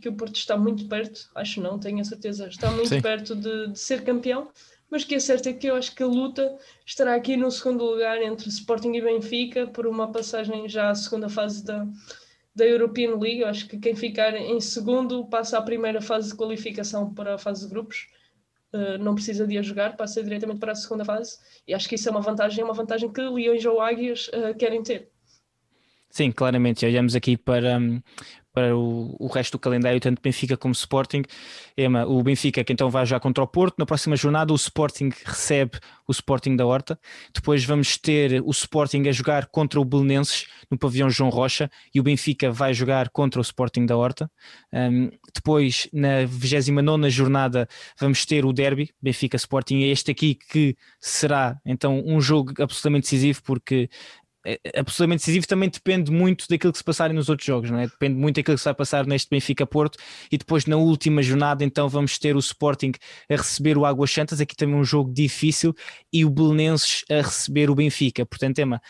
que 0.00 0.08
o 0.08 0.14
Porto 0.14 0.36
está 0.36 0.56
muito 0.56 0.88
perto, 0.88 1.28
acho 1.34 1.60
não, 1.60 1.78
tenho 1.78 2.00
a 2.00 2.04
certeza, 2.04 2.48
está 2.48 2.70
muito 2.70 2.88
Sim. 2.88 3.02
perto 3.02 3.36
de, 3.36 3.68
de, 3.68 3.78
ser 3.78 4.02
campeão, 4.02 4.48
mas 4.90 5.04
que 5.04 5.14
é 5.14 5.20
certo 5.20 5.48
é 5.48 5.52
que 5.52 5.66
eu 5.66 5.76
acho 5.76 5.94
que 5.94 6.02
a 6.02 6.06
luta 6.06 6.56
estará 6.86 7.14
aqui 7.14 7.36
no 7.36 7.50
segundo 7.50 7.84
lugar 7.84 8.20
entre 8.22 8.48
Sporting 8.48 8.94
e 8.94 9.02
Benfica 9.02 9.66
por 9.66 9.86
uma 9.86 10.10
passagem 10.10 10.68
já 10.68 10.90
à 10.90 10.94
segunda 10.94 11.28
fase 11.28 11.64
da, 11.64 11.86
da 12.54 12.66
European 12.66 13.16
League. 13.16 13.40
Eu 13.40 13.48
acho 13.48 13.68
que 13.68 13.78
quem 13.78 13.94
ficar 13.94 14.34
em 14.34 14.60
segundo 14.60 15.26
passa 15.26 15.58
à 15.58 15.62
primeira 15.62 16.00
fase 16.00 16.30
de 16.30 16.36
qualificação 16.36 17.12
para 17.12 17.34
a 17.34 17.38
fase 17.38 17.64
de 17.64 17.70
grupos. 17.70 18.06
Uh, 18.72 18.98
não 18.98 19.14
precisa 19.14 19.46
de 19.46 19.56
a 19.56 19.62
jogar, 19.62 19.96
passa 19.96 20.22
diretamente 20.22 20.60
para 20.60 20.72
a 20.72 20.74
segunda 20.74 21.02
fase 21.02 21.38
e 21.66 21.72
acho 21.72 21.88
que 21.88 21.94
isso 21.94 22.06
é 22.06 22.12
uma 22.12 22.20
vantagem, 22.20 22.60
é 22.60 22.64
uma 22.64 22.74
vantagem 22.74 23.10
que 23.10 23.20
Leões 23.22 23.64
ou 23.64 23.80
Águias 23.80 24.28
uh, 24.28 24.54
querem 24.58 24.82
ter. 24.82 25.10
Sim, 26.10 26.30
claramente. 26.32 26.84
Olhamos 26.84 27.14
aqui 27.14 27.36
para, 27.36 27.78
para 28.58 28.76
o, 28.76 29.14
o, 29.20 29.28
resto 29.28 29.52
do 29.52 29.58
calendário, 29.60 30.00
tanto 30.00 30.20
Benfica 30.20 30.56
como 30.56 30.72
Sporting. 30.72 31.22
Ema, 31.76 32.04
o 32.04 32.20
Benfica 32.24 32.64
que 32.64 32.72
então 32.72 32.90
vai 32.90 33.06
jogar 33.06 33.20
contra 33.20 33.44
o 33.44 33.46
Porto. 33.46 33.76
Na 33.78 33.86
próxima 33.86 34.16
jornada, 34.16 34.52
o 34.52 34.56
Sporting 34.56 35.10
recebe 35.24 35.78
o 36.08 36.10
Sporting 36.10 36.56
da 36.56 36.66
Horta. 36.66 36.98
Depois 37.32 37.64
vamos 37.64 37.96
ter 37.96 38.42
o 38.44 38.50
Sporting 38.50 39.06
a 39.06 39.12
jogar 39.12 39.46
contra 39.46 39.80
o 39.80 39.84
Belenenses 39.84 40.46
no 40.68 40.76
pavilhão 40.76 41.08
João 41.08 41.30
Rocha 41.30 41.70
e 41.94 42.00
o 42.00 42.02
Benfica 42.02 42.50
vai 42.50 42.74
jogar 42.74 43.10
contra 43.10 43.38
o 43.40 43.42
Sporting 43.42 43.86
da 43.86 43.96
Horta. 43.96 44.28
Um, 44.72 45.08
depois, 45.32 45.88
na 45.92 46.24
29 46.26 47.10
jornada, 47.10 47.68
vamos 48.00 48.26
ter 48.26 48.44
o 48.44 48.52
Derby 48.52 48.90
Benfica 49.00 49.36
Sporting. 49.36 49.84
É 49.84 49.86
este 49.86 50.10
aqui 50.10 50.34
que 50.34 50.76
será 51.00 51.56
então 51.64 52.02
um 52.04 52.20
jogo 52.20 52.60
absolutamente 52.60 53.04
decisivo 53.04 53.40
porque 53.44 53.88
é, 54.48 54.58
é 54.64 54.80
absolutamente 54.80 55.20
decisivo 55.20 55.46
também 55.46 55.68
depende 55.68 56.10
muito 56.10 56.46
daquilo 56.48 56.72
que 56.72 56.78
se 56.78 56.84
passarem 56.84 57.14
nos 57.14 57.28
outros 57.28 57.46
jogos, 57.46 57.70
não 57.70 57.78
é? 57.78 57.86
Depende 57.86 58.14
muito 58.14 58.36
daquilo 58.36 58.56
que 58.56 58.62
se 58.62 58.64
vai 58.64 58.74
passar 58.74 59.06
neste 59.06 59.28
Benfica 59.28 59.66
Porto 59.66 59.98
e 60.32 60.38
depois 60.38 60.64
na 60.64 60.76
última 60.76 61.22
jornada 61.22 61.62
então 61.62 61.88
vamos 61.88 62.18
ter 62.18 62.34
o 62.34 62.38
Sporting 62.38 62.92
a 63.30 63.36
receber 63.36 63.76
o 63.76 63.84
Águas 63.84 64.10
Santas, 64.10 64.40
aqui 64.40 64.56
também 64.56 64.74
um 64.74 64.84
jogo 64.84 65.12
difícil 65.12 65.74
e 66.10 66.24
o 66.24 66.30
Belenenses 66.30 67.04
a 67.10 67.16
receber 67.16 67.68
o 67.68 67.74
Benfica, 67.74 68.24
portanto 68.24 68.58
Emma 68.58 68.80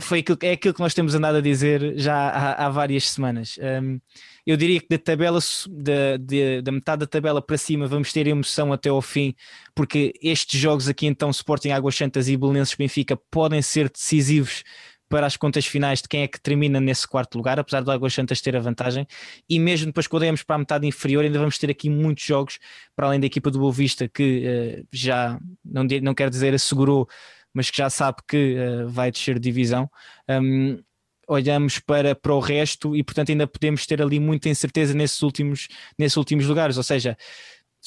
foi 0.00 0.20
aquilo, 0.20 0.38
é 0.42 0.52
aquilo 0.52 0.74
que 0.74 0.80
nós 0.80 0.94
temos 0.94 1.14
andado 1.14 1.36
a 1.36 1.40
dizer 1.40 1.94
já 1.98 2.14
há, 2.14 2.66
há 2.66 2.68
várias 2.68 3.08
semanas. 3.10 3.58
Um, 3.82 4.00
eu 4.46 4.56
diria 4.56 4.80
que 4.80 4.88
da 4.88 4.98
tabela, 4.98 5.40
da, 5.68 6.16
de, 6.16 6.62
da 6.62 6.72
metade 6.72 7.00
da 7.00 7.06
tabela 7.06 7.42
para 7.42 7.58
cima, 7.58 7.86
vamos 7.86 8.12
ter 8.12 8.26
emoção 8.26 8.72
até 8.72 8.88
ao 8.88 9.02
fim, 9.02 9.34
porque 9.74 10.14
estes 10.22 10.58
jogos 10.58 10.88
aqui, 10.88 11.06
então, 11.06 11.30
Sporting 11.30 11.70
Águas 11.70 11.96
Santas 11.96 12.28
e 12.28 12.36
Belenenses 12.36 12.74
Benfica, 12.74 13.16
podem 13.30 13.60
ser 13.60 13.90
decisivos 13.90 14.62
para 15.08 15.26
as 15.26 15.36
contas 15.36 15.66
finais 15.66 16.02
de 16.02 16.08
quem 16.08 16.22
é 16.22 16.28
que 16.28 16.40
termina 16.40 16.80
nesse 16.80 17.08
quarto 17.08 17.36
lugar, 17.36 17.58
apesar 17.58 17.82
do 17.82 17.90
Águas 17.90 18.12
Santas 18.12 18.40
ter 18.40 18.54
a 18.54 18.60
vantagem, 18.60 19.06
e 19.48 19.58
mesmo 19.58 19.86
depois 19.86 20.06
quando 20.06 20.22
iremos 20.22 20.42
para 20.42 20.56
a 20.56 20.58
metade 20.58 20.86
inferior 20.86 21.24
ainda 21.24 21.38
vamos 21.38 21.58
ter 21.58 21.70
aqui 21.70 21.88
muitos 21.88 22.24
jogos, 22.24 22.58
para 22.94 23.06
além 23.06 23.18
da 23.18 23.26
equipa 23.26 23.50
do 23.50 23.58
Boa 23.58 23.72
Vista 23.72 24.06
que 24.06 24.44
uh, 24.82 24.86
já, 24.92 25.38
não, 25.64 25.84
não 26.02 26.14
quero 26.14 26.30
dizer 26.30 26.54
assegurou, 26.54 27.08
mas 27.52 27.70
que 27.70 27.78
já 27.78 27.90
sabe 27.90 28.18
que 28.26 28.56
uh, 28.56 28.88
vai 28.88 29.10
descer 29.10 29.34
de 29.34 29.40
divisão. 29.40 29.90
Um, 30.28 30.82
olhamos 31.28 31.78
para, 31.78 32.14
para 32.14 32.34
o 32.34 32.40
resto 32.40 32.96
e 32.96 33.04
portanto 33.04 33.30
ainda 33.30 33.46
podemos 33.46 33.86
ter 33.86 34.00
ali 34.00 34.18
muita 34.18 34.48
incerteza 34.48 34.94
nesses 34.94 35.22
últimos, 35.22 35.68
nesses 35.98 36.16
últimos 36.16 36.46
lugares, 36.46 36.78
ou 36.78 36.82
seja, 36.82 37.16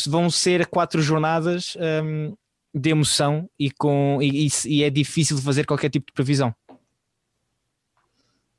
vão 0.08 0.30
ser 0.30 0.68
quatro 0.68 1.02
jornadas 1.02 1.76
um, 2.04 2.36
de 2.74 2.90
emoção 2.90 3.50
e, 3.60 3.72
com, 3.72 4.20
e, 4.22 4.48
e, 4.66 4.84
é 4.84 4.90
difícil 4.90 5.38
fazer 5.38 5.66
qualquer 5.66 5.90
tipo 5.90 6.08
de 6.08 6.14
previsão. 6.14 6.56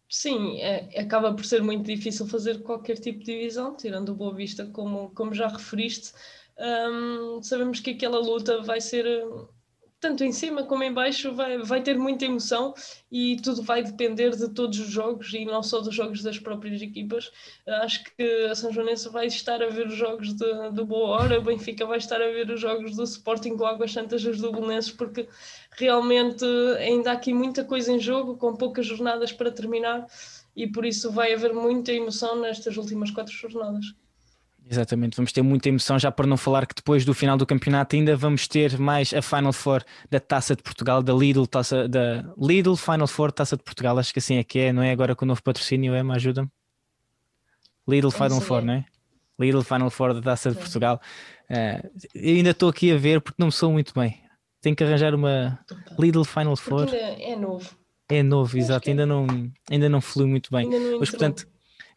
Sim, 0.09 0.61
é, 0.61 1.01
acaba 1.01 1.33
por 1.33 1.45
ser 1.45 1.63
muito 1.63 1.87
difícil 1.87 2.27
fazer 2.27 2.63
qualquer 2.63 2.99
tipo 2.99 3.21
de 3.21 3.25
divisão, 3.25 3.75
tirando 3.75 4.11
o 4.11 4.15
Boa 4.15 4.35
Vista, 4.35 4.67
como, 4.67 5.11
como 5.15 5.33
já 5.33 5.49
referiste. 5.49 6.13
Um, 6.59 7.43
sabemos 7.43 7.81
que 7.81 7.93
aquela 7.93 8.19
luta 8.19 8.61
vai 8.61 8.79
ser 8.79 9.07
tanto 10.03 10.25
em 10.25 10.33
cima 10.33 10.65
como 10.65 10.83
em 10.83 10.93
baixo 10.93 11.33
vai, 11.33 11.59
vai 11.59 11.81
ter 11.81 11.97
muita 11.97 12.25
emoção 12.25 12.75
e 13.11 13.37
tudo 13.37 13.63
vai 13.63 13.85
depender 13.85 14.31
de 14.31 14.49
todos 14.49 14.81
os 14.81 14.89
jogos 14.89 15.33
e 15.33 15.45
não 15.45 15.63
só 15.63 15.81
dos 15.81 15.95
jogos 15.95 16.25
das 16.25 16.41
próprias 16.41 16.83
equipas. 16.83 17.31
Acho 17.67 18.03
que 18.05 18.23
a 18.51 18.55
São 18.57 18.73
Joanense 18.73 19.09
vai 19.11 19.29
estar 19.29 19.63
a 19.63 19.69
ver 19.69 19.87
os 19.87 19.95
jogos 19.95 20.35
de, 20.35 20.71
de 20.73 20.85
Boa 20.85 21.11
Hora, 21.11 21.39
o 21.39 21.43
Benfica 21.43 21.87
vai 21.87 21.99
estar 21.99 22.21
a 22.21 22.27
ver 22.33 22.51
os 22.51 22.61
jogos 22.61 22.97
do 22.97 23.05
Sporting 23.05 23.57
com 23.57 23.65
Águas 23.65 23.93
Santas 23.93 24.25
os 24.25 24.41
Dublinenses, 24.41 24.91
porque 24.91 25.29
realmente 25.71 26.45
ainda 26.79 27.11
há 27.11 27.15
aqui 27.15 27.33
muita 27.33 27.65
coisa 27.65 27.93
em 27.93 28.01
jogo, 28.01 28.37
com 28.37 28.57
poucas 28.57 28.85
jornadas 28.85 29.31
para 29.31 29.53
terminar 29.53 30.05
e 30.57 30.67
por 30.67 30.85
isso 30.85 31.13
vai 31.13 31.33
haver 31.33 31.55
muita 31.55 31.93
emoção 31.93 32.41
nestas 32.41 32.77
últimas 32.77 33.13
quatro 33.13 33.33
jornadas. 33.33 33.95
Exatamente, 34.71 35.17
vamos 35.17 35.33
ter 35.33 35.43
muita 35.43 35.69
emoção, 35.69 35.99
já 35.99 36.11
para 36.11 36.27
não 36.27 36.37
falar 36.37 36.67
que 36.67 36.75
depois 36.75 37.05
do 37.05 37.13
final 37.13 37.37
do 37.37 37.45
campeonato 37.45 37.97
ainda 37.97 38.17
vamos 38.17 38.47
ter 38.47 38.79
mais 38.79 39.13
a 39.13 39.21
Final 39.21 39.53
Four 39.53 39.85
da 40.11 40.21
Taça 40.21 40.57
de 40.57 40.63
Portugal, 40.63 41.03
da 41.03 41.13
Lidl, 41.13 41.47
taça, 41.47 41.89
da 41.89 42.25
Lidl 42.39 42.77
Final 42.77 43.07
Four 43.07 43.33
Taça 43.33 43.57
de 43.57 43.63
Portugal, 43.63 43.99
acho 43.99 44.13
que 44.13 44.19
assim 44.19 44.37
é 44.37 44.45
que 44.45 44.59
é, 44.59 44.73
não 44.73 44.83
é 44.83 44.91
agora 44.91 45.15
com 45.15 45.25
o 45.25 45.29
novo 45.29 45.43
patrocínio, 45.43 45.95
é, 45.95 46.03
me 46.03 46.15
ajuda-me? 46.15 46.49
Lidl 47.89 48.11
Final 48.11 48.41
Four, 48.41 48.63
não 48.63 48.75
é? 48.75 48.85
Lidl 49.39 49.63
Final 49.63 49.91
Four 49.91 50.15
da 50.15 50.23
Taça 50.23 50.53
de 50.53 50.57
Portugal. 50.57 51.01
Uh, 51.51 51.91
ainda 52.17 52.51
estou 52.51 52.69
aqui 52.69 52.93
a 52.93 52.97
ver 52.97 53.21
porque 53.21 53.37
não 53.39 53.49
me 53.49 53.53
sou 53.53 53.73
muito 53.73 53.93
bem. 53.93 54.21
Tenho 54.61 54.77
que 54.77 54.85
arranjar 54.85 55.15
uma 55.15 55.59
Lidl 55.99 56.25
Final 56.25 56.57
Four. 56.57 56.89
é 56.95 57.35
novo. 57.35 57.69
É 58.09 58.23
novo, 58.23 58.57
exato, 58.59 58.91
ainda 58.91 59.07
não, 59.07 59.27
ainda 59.71 59.89
não 59.89 60.01
flui 60.01 60.27
muito 60.27 60.51
bem. 60.51 60.69
Mas 60.99 61.11
portanto 61.11 61.47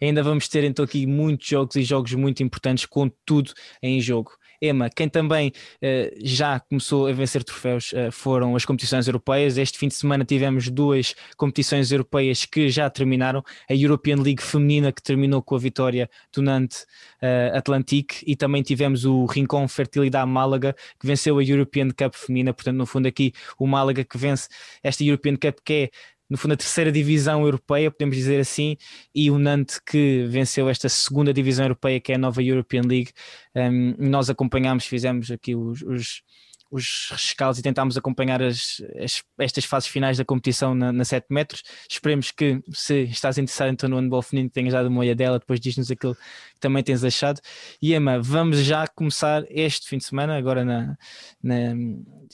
Ainda 0.01 0.23
vamos 0.23 0.47
ter 0.47 0.63
então 0.63 0.85
aqui 0.85 1.05
muitos 1.05 1.47
jogos 1.47 1.75
e 1.75 1.83
jogos 1.83 2.13
muito 2.13 2.43
importantes 2.43 2.85
com 2.85 3.09
tudo 3.25 3.53
em 3.81 3.99
jogo. 4.01 4.31
Ema, 4.61 4.89
quem 4.89 5.09
também 5.09 5.49
uh, 5.49 6.15
já 6.23 6.59
começou 6.59 7.07
a 7.07 7.11
vencer 7.11 7.43
troféus 7.43 7.91
uh, 7.93 8.11
foram 8.11 8.55
as 8.55 8.65
competições 8.65 9.07
europeias. 9.07 9.57
Este 9.57 9.77
fim 9.77 9.87
de 9.87 9.95
semana 9.95 10.23
tivemos 10.23 10.69
duas 10.69 11.13
competições 11.37 11.91
europeias 11.91 12.45
que 12.45 12.69
já 12.69 12.89
terminaram: 12.89 13.43
a 13.69 13.73
European 13.73 14.17
League 14.17 14.41
feminina, 14.41 14.91
que 14.91 15.01
terminou 15.01 15.41
com 15.41 15.55
a 15.55 15.59
vitória 15.59 16.09
do 16.33 16.41
Nantes 16.41 16.85
uh, 17.21 17.57
Atlantique, 17.57 18.23
e 18.25 18.35
também 18.35 18.63
tivemos 18.63 19.05
o 19.05 19.25
Rincon 19.25 19.67
Fertilidade 19.67 20.29
Málaga, 20.29 20.75
que 20.99 21.05
venceu 21.05 21.37
a 21.37 21.43
European 21.43 21.89
Cup 21.89 22.15
feminina. 22.15 22.53
Portanto, 22.53 22.77
no 22.77 22.85
fundo, 22.85 23.07
aqui 23.07 23.33
o 23.59 23.67
Málaga 23.67 24.03
que 24.03 24.17
vence 24.17 24.47
esta 24.81 25.03
European 25.03 25.35
Cup, 25.35 25.59
que 25.63 25.73
é 25.73 25.89
no 26.29 26.37
fundo, 26.37 26.53
a 26.53 26.57
terceira 26.57 26.91
divisão 26.91 27.43
europeia, 27.43 27.91
podemos 27.91 28.15
dizer 28.15 28.39
assim, 28.39 28.77
e 29.13 29.29
o 29.29 29.37
Nantes 29.37 29.79
que 29.79 30.25
venceu 30.27 30.67
esta 30.67 30.89
segunda 30.89 31.33
divisão 31.33 31.65
europeia, 31.65 31.99
que 31.99 32.11
é 32.11 32.15
a 32.15 32.17
nova 32.17 32.41
European 32.41 32.81
League. 32.85 33.11
Um, 33.55 33.95
nós 33.97 34.29
acompanhámos, 34.29 34.85
fizemos 34.85 35.29
aqui 35.29 35.55
os, 35.55 35.83
os, 35.83 36.23
os 36.71 37.09
rescaldos 37.11 37.59
e 37.59 37.61
tentámos 37.61 37.95
acompanhar 37.95 38.41
as, 38.41 38.81
as, 38.99 39.23
estas 39.37 39.65
fases 39.65 39.87
finais 39.87 40.17
da 40.17 40.25
competição 40.25 40.73
na, 40.73 40.91
na 40.91 41.05
7 41.05 41.27
metros. 41.29 41.61
Esperemos 41.89 42.31
que, 42.31 42.59
se 42.73 43.03
estás 43.03 43.37
interessado 43.37 43.69
então 43.69 43.87
no 43.87 43.97
handball 43.97 44.23
feminino, 44.23 44.49
tenhas 44.49 44.73
dado 44.73 44.87
uma 44.87 45.01
olha 45.01 45.15
dela, 45.15 45.37
depois 45.37 45.59
diz-nos 45.59 45.91
aquilo 45.91 46.15
que 46.15 46.59
também 46.59 46.83
tens 46.83 47.03
achado. 47.03 47.39
E 47.79 47.93
Emma, 47.93 48.19
vamos 48.19 48.59
já 48.59 48.87
começar 48.87 49.43
este 49.49 49.87
fim 49.87 49.99
de 49.99 50.05
semana, 50.05 50.35
agora 50.35 50.65
na, 50.65 50.97
na 51.41 51.73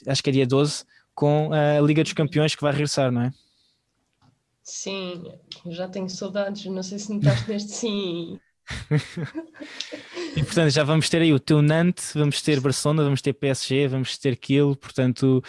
acho 0.07 0.23
que 0.23 0.29
é 0.29 0.33
dia 0.33 0.47
12, 0.47 0.85
com 1.13 1.49
a 1.53 1.81
Liga 1.81 2.03
dos 2.03 2.13
Campeões 2.13 2.55
que 2.55 2.61
vai 2.61 2.71
regressar, 2.71 3.11
não 3.11 3.23
é? 3.23 3.33
Sim, 4.73 5.25
já 5.65 5.89
tenho 5.89 6.09
saudades, 6.09 6.65
não 6.65 6.81
sei 6.81 6.97
se 6.97 7.13
notaste 7.13 7.47
neste 7.51 7.71
sim. 7.73 8.39
e 10.37 10.43
portanto 10.43 10.69
já 10.69 10.81
vamos 10.85 11.09
ter 11.09 11.21
aí 11.21 11.33
o 11.33 11.39
teu 11.39 11.61
Nantes, 11.61 12.13
vamos 12.15 12.41
ter 12.41 12.57
Barcelona, 12.61 13.03
vamos 13.03 13.21
ter 13.21 13.33
PSG, 13.33 13.89
vamos 13.89 14.17
ter 14.17 14.37
Kiel, 14.37 14.77
portanto, 14.77 15.43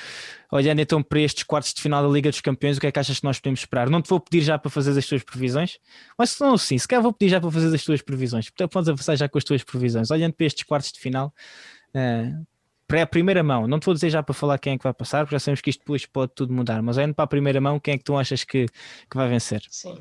olhando 0.51 0.81
então 0.81 1.01
para 1.01 1.21
estes 1.21 1.45
quartos 1.45 1.73
de 1.73 1.81
final 1.81 2.03
da 2.03 2.13
Liga 2.13 2.31
dos 2.31 2.41
Campeões, 2.41 2.77
o 2.79 2.81
que 2.81 2.89
é 2.89 2.93
que 2.93 2.99
achas 2.99 3.21
que 3.21 3.25
nós 3.25 3.39
podemos 3.39 3.61
esperar? 3.61 3.89
Não 3.89 4.03
te 4.03 4.09
vou 4.09 4.19
pedir 4.19 4.43
já 4.43 4.59
para 4.59 4.71
fazer 4.71 4.99
as 4.99 5.07
tuas 5.07 5.23
previsões, 5.23 5.79
mas 6.19 6.31
se 6.31 6.41
não, 6.41 6.59
sim, 6.59 6.77
se 6.77 6.89
calhar 6.89 7.03
vou 7.03 7.13
pedir 7.13 7.31
já 7.31 7.41
para 7.41 7.51
fazer 7.53 7.73
as 7.73 7.85
tuas 7.85 8.03
previsões, 8.03 8.51
portanto 8.51 8.73
podes 8.73 8.89
avançar 8.89 9.15
já 9.15 9.29
com 9.29 9.39
as 9.39 9.45
tuas 9.45 9.63
previsões, 9.63 10.11
olhando 10.11 10.33
para 10.33 10.47
estes 10.47 10.65
quartos 10.65 10.91
de 10.91 10.99
final, 10.99 11.33
uh, 11.95 12.45
para 12.93 13.05
a 13.05 13.07
primeira 13.07 13.43
mão, 13.43 13.67
não 13.67 13.81
te 13.81 13.87
vou 13.87 13.95
dizer 13.95 14.11
já 14.11 14.23
para 14.23 14.35
falar 14.35 14.59
quem 14.59 14.75
é 14.75 14.77
que 14.77 14.85
vai 14.85 14.93
passar, 14.93 15.25
porque 15.25 15.35
já 15.35 15.41
sabemos 15.41 15.63
que 15.63 15.71
isto 15.71 15.79
depois 15.79 16.05
pode 16.05 16.33
tudo 16.35 16.53
mudar, 16.53 16.83
mas 16.83 16.99
olhando 16.99 17.15
para 17.15 17.25
a 17.25 17.27
primeira 17.27 17.59
mão, 17.59 17.81
quem 17.81 17.95
é 17.95 17.97
que 17.97 18.05
tu 18.05 18.15
achas 18.15 18.45
que, 18.45 18.67
que 18.67 19.17
vai 19.17 19.31
vencer? 19.31 19.63
Sim. 19.71 19.97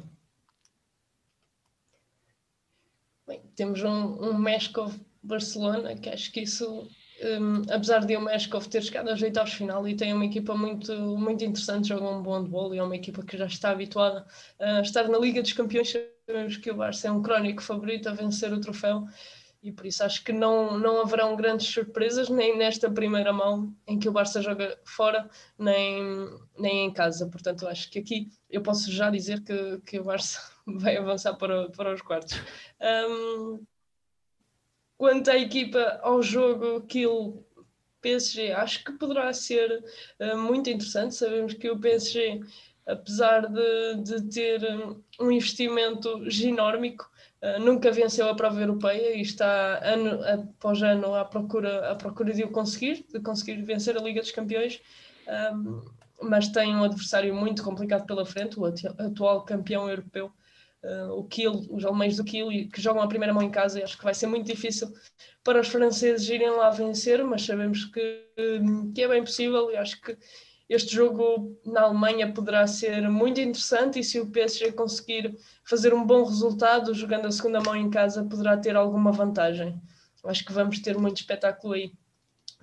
Bem, 3.25 3.39
temos 3.55 3.81
um, 3.81 4.21
um 4.21 4.37
Meshkov-Barcelona, 4.37 5.95
que 5.95 6.09
acho 6.09 6.33
que 6.33 6.41
isso, 6.41 6.85
um, 7.23 7.61
apesar 7.73 7.99
de 7.99 8.17
o 8.17 8.19
Meshkov 8.19 8.67
ter 8.67 8.83
chegado 8.83 9.09
aos 9.09 9.21
oitavos 9.21 9.53
final 9.53 9.87
e 9.87 9.95
tem 9.95 10.13
uma 10.13 10.25
equipa 10.25 10.53
muito, 10.53 10.93
muito 11.17 11.45
interessante, 11.45 11.87
joga 11.87 12.09
um 12.09 12.21
bom 12.21 12.41
handball 12.41 12.75
e 12.75 12.79
é 12.79 12.83
uma 12.83 12.97
equipa 12.97 13.23
que 13.23 13.37
já 13.37 13.45
está 13.45 13.69
habituada 13.69 14.25
a 14.59 14.81
estar 14.81 15.07
na 15.07 15.17
Liga 15.17 15.41
dos 15.41 15.53
Campeões, 15.53 15.93
sabemos 16.27 16.57
que 16.57 16.69
o 16.69 16.75
Barça 16.75 17.07
é 17.07 17.11
um 17.13 17.21
crónico 17.21 17.63
favorito 17.63 18.09
a 18.09 18.13
vencer 18.13 18.51
o 18.51 18.59
troféu 18.59 19.07
e 19.61 19.71
por 19.71 19.85
isso 19.85 20.03
acho 20.03 20.23
que 20.23 20.33
não, 20.33 20.77
não 20.77 21.01
haverão 21.01 21.35
grandes 21.35 21.67
surpresas 21.67 22.29
nem 22.29 22.57
nesta 22.57 22.89
primeira 22.89 23.31
mão 23.31 23.75
em 23.85 23.99
que 23.99 24.09
o 24.09 24.11
Barça 24.11 24.41
joga 24.41 24.79
fora, 24.83 25.29
nem, 25.57 26.03
nem 26.57 26.85
em 26.85 26.91
casa. 26.93 27.27
Portanto, 27.27 27.67
acho 27.67 27.89
que 27.91 27.99
aqui 27.99 28.29
eu 28.49 28.61
posso 28.61 28.91
já 28.91 29.11
dizer 29.11 29.43
que, 29.43 29.79
que 29.85 29.99
o 29.99 30.03
Barça 30.03 30.39
vai 30.65 30.97
avançar 30.97 31.35
para, 31.35 31.69
para 31.69 31.93
os 31.93 32.01
quartos. 32.01 32.39
Um, 32.81 33.63
quanto 34.97 35.29
à 35.29 35.37
equipa, 35.37 35.99
ao 36.01 36.23
jogo 36.23 36.81
Kill 36.87 37.45
PSG, 38.01 38.53
acho 38.53 38.83
que 38.83 38.93
poderá 38.93 39.31
ser 39.31 39.83
uh, 40.19 40.37
muito 40.39 40.71
interessante. 40.71 41.13
Sabemos 41.13 41.53
que 41.53 41.69
o 41.69 41.79
PSG, 41.79 42.41
apesar 42.87 43.47
de, 43.47 43.95
de 44.03 44.27
ter 44.27 44.61
um 45.19 45.31
investimento 45.31 46.27
ginórmico, 46.27 47.10
nunca 47.59 47.91
venceu 47.91 48.29
a 48.29 48.35
prova 48.35 48.61
europeia 48.61 49.15
e 49.15 49.21
está 49.21 49.79
ano 49.83 50.23
após 50.23 50.81
ano 50.83 51.15
à 51.15 51.25
procura, 51.25 51.91
à 51.91 51.95
procura 51.95 52.33
de 52.33 52.43
o 52.43 52.51
conseguir, 52.51 53.05
de 53.11 53.19
conseguir 53.19 53.61
vencer 53.63 53.97
a 53.97 54.01
Liga 54.01 54.21
dos 54.21 54.31
Campeões, 54.31 54.79
um, 55.55 55.81
mas 56.21 56.49
tem 56.49 56.75
um 56.75 56.83
adversário 56.83 57.33
muito 57.33 57.63
complicado 57.63 58.05
pela 58.05 58.25
frente, 58.25 58.59
o 58.59 58.65
atual 58.65 59.43
campeão 59.43 59.89
europeu, 59.89 60.31
uh, 60.83 61.13
o 61.13 61.23
Kiel, 61.23 61.53
os 61.71 61.83
alemães 61.83 62.17
do 62.17 62.23
Kiel, 62.23 62.49
que 62.71 62.79
jogam 62.79 63.01
a 63.01 63.07
primeira 63.07 63.33
mão 63.33 63.41
em 63.41 63.49
casa, 63.49 63.79
e 63.79 63.83
acho 63.83 63.97
que 63.97 64.03
vai 64.03 64.13
ser 64.13 64.27
muito 64.27 64.45
difícil 64.45 64.93
para 65.43 65.59
os 65.59 65.67
franceses 65.67 66.29
irem 66.29 66.51
lá 66.51 66.69
vencer, 66.69 67.23
mas 67.23 67.43
sabemos 67.43 67.85
que, 67.85 68.27
que 68.93 69.01
é 69.01 69.07
bem 69.07 69.23
possível 69.23 69.71
e 69.71 69.77
acho 69.77 69.99
que 69.99 70.15
este 70.73 70.95
jogo 70.95 71.59
na 71.65 71.81
Alemanha 71.81 72.31
poderá 72.31 72.65
ser 72.65 73.09
muito 73.09 73.41
interessante 73.41 73.99
e 73.99 74.03
se 74.05 74.21
o 74.21 74.31
PSG 74.31 74.71
conseguir 74.71 75.37
fazer 75.65 75.93
um 75.93 76.05
bom 76.05 76.23
resultado 76.23 76.93
jogando 76.93 77.27
a 77.27 77.31
segunda 77.31 77.59
mão 77.59 77.75
em 77.75 77.89
casa, 77.89 78.23
poderá 78.23 78.55
ter 78.55 78.77
alguma 78.77 79.11
vantagem. 79.11 79.81
Acho 80.23 80.45
que 80.45 80.53
vamos 80.53 80.79
ter 80.79 80.97
muito 80.97 81.17
espetáculo 81.17 81.73
aí. 81.73 81.91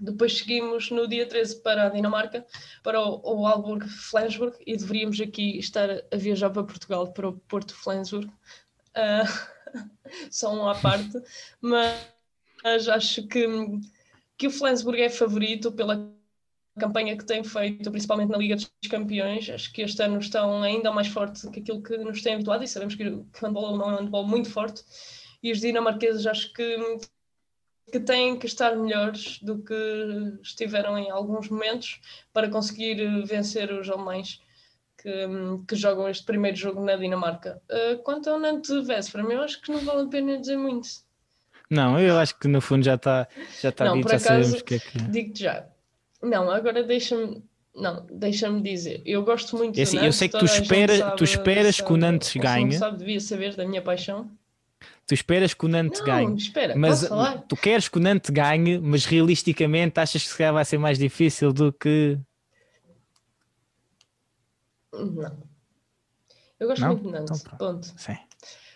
Depois 0.00 0.38
seguimos 0.38 0.90
no 0.90 1.06
dia 1.06 1.28
13 1.28 1.60
para 1.60 1.84
a 1.84 1.88
Dinamarca, 1.90 2.46
para 2.82 2.98
o, 2.98 3.20
o 3.42 3.46
Alborg 3.46 3.86
Flensburg, 3.86 4.56
e 4.66 4.74
deveríamos 4.74 5.20
aqui 5.20 5.58
estar 5.58 5.90
a 5.90 6.16
viajar 6.16 6.48
para 6.48 6.64
Portugal, 6.64 7.12
para 7.12 7.28
o 7.28 7.34
Porto 7.34 7.74
Flensburg. 7.74 8.26
Uh, 8.96 9.82
só 10.32 10.54
um 10.54 10.66
à 10.66 10.74
parte, 10.76 11.12
mas, 11.60 11.94
mas 12.64 12.88
acho 12.88 13.26
que, 13.26 13.46
que 14.38 14.46
o 14.46 14.50
Flensburg 14.50 14.98
é 15.02 15.10
favorito 15.10 15.70
pela 15.70 16.16
campanha 16.78 17.16
que 17.16 17.24
tem 17.24 17.44
feito, 17.44 17.90
principalmente 17.90 18.30
na 18.30 18.38
Liga 18.38 18.56
dos 18.56 18.70
Campeões, 18.88 19.48
acho 19.50 19.72
que 19.72 19.82
este 19.82 20.02
ano 20.02 20.18
estão 20.18 20.62
ainda 20.62 20.92
mais 20.92 21.08
fortes 21.08 21.48
que 21.50 21.60
aquilo 21.60 21.82
que 21.82 21.96
nos 21.98 22.22
tem 22.22 22.34
habituado 22.34 22.64
e 22.64 22.68
sabemos 22.68 22.94
que 22.94 23.06
o 23.06 23.26
handball 23.42 23.76
não 23.76 23.90
é 23.90 23.94
um 23.94 23.96
handball 23.98 24.26
muito 24.26 24.50
forte 24.50 24.82
e 25.42 25.52
os 25.52 25.60
dinamarqueses 25.60 26.26
acho 26.26 26.52
que, 26.52 26.98
que 27.92 28.00
têm 28.00 28.38
que 28.38 28.46
estar 28.46 28.76
melhores 28.76 29.38
do 29.42 29.58
que 29.58 29.74
estiveram 30.42 30.96
em 30.98 31.10
alguns 31.10 31.48
momentos 31.48 32.00
para 32.32 32.48
conseguir 32.48 32.96
vencer 33.24 33.72
os 33.72 33.88
alemães. 33.88 34.40
que, 35.00 35.10
que, 35.68 35.76
jogam 35.76 36.08
este 36.08 36.24
primeiro 36.24 36.56
jogo 36.56 36.84
na 36.84 36.96
Dinamarca. 36.96 37.62
Uh, 37.70 37.98
quanto 38.02 38.28
ao 38.28 38.40
Nantes 38.40 38.84
Vesper, 38.84 39.24
eu 39.26 39.42
acho 39.42 39.62
que 39.62 39.70
não 39.70 39.78
vale 39.78 40.02
a 40.02 40.08
pena 40.08 40.36
dizer 40.38 40.56
muito. 40.56 40.88
Não, 41.70 42.00
eu 42.00 42.18
acho 42.18 42.38
que 42.38 42.48
no 42.48 42.60
fundo 42.60 42.84
já 42.84 42.94
está 42.94 43.28
já 43.60 43.70
tá 43.70 43.84
não, 43.84 43.94
dito, 43.94 44.06
por 44.06 44.14
acaso, 44.14 44.56
é 44.56 44.60
que... 44.60 44.78
digo-te 45.10 45.42
já. 45.44 45.66
Não, 46.22 46.50
agora 46.50 46.82
deixa-me 46.82 47.42
não, 47.78 48.04
deixa-me 48.10 48.60
dizer, 48.60 49.00
eu 49.06 49.24
gosto 49.24 49.56
muito 49.56 49.78
é 49.78 49.82
assim, 49.82 49.98
do 49.98 50.02
Nantes. 50.02 50.16
Eu 50.16 50.18
sei 50.18 50.28
que 50.28 50.38
tu, 50.38 50.44
espera, 50.44 51.10
tu 51.12 51.22
esperas 51.22 51.76
sabe, 51.76 51.86
que 51.86 51.94
o 51.94 51.96
Nantes 51.96 52.36
ganhe. 52.36 52.72
sabe, 52.72 52.98
devia 52.98 53.20
saber 53.20 53.54
da 53.54 53.64
minha 53.64 53.80
paixão. 53.80 54.28
Tu 55.06 55.14
esperas 55.14 55.54
que 55.54 55.64
o 55.64 55.68
Nantes 55.68 56.00
não, 56.00 56.06
ganhe. 56.06 56.36
Espera, 56.36 56.76
mas 56.76 57.08
tu 57.48 57.56
queres 57.56 57.88
que 57.88 57.96
o 57.96 58.00
Nantes 58.00 58.30
ganhe, 58.30 58.78
mas 58.78 59.04
realisticamente 59.04 59.98
achas 60.00 60.22
que 60.22 60.28
se 60.28 60.36
calhar 60.36 60.52
vai 60.52 60.64
ser 60.64 60.78
mais 60.78 60.98
difícil 60.98 61.52
do 61.52 61.72
que. 61.72 62.18
Não. 64.92 65.38
Eu 66.58 66.68
gosto 66.68 66.80
não? 66.80 66.88
muito 66.88 67.02
do 67.04 67.10
Nantes. 67.10 67.44
Então, 67.44 67.58
ponto. 67.58 67.86
Sim. 67.96 68.18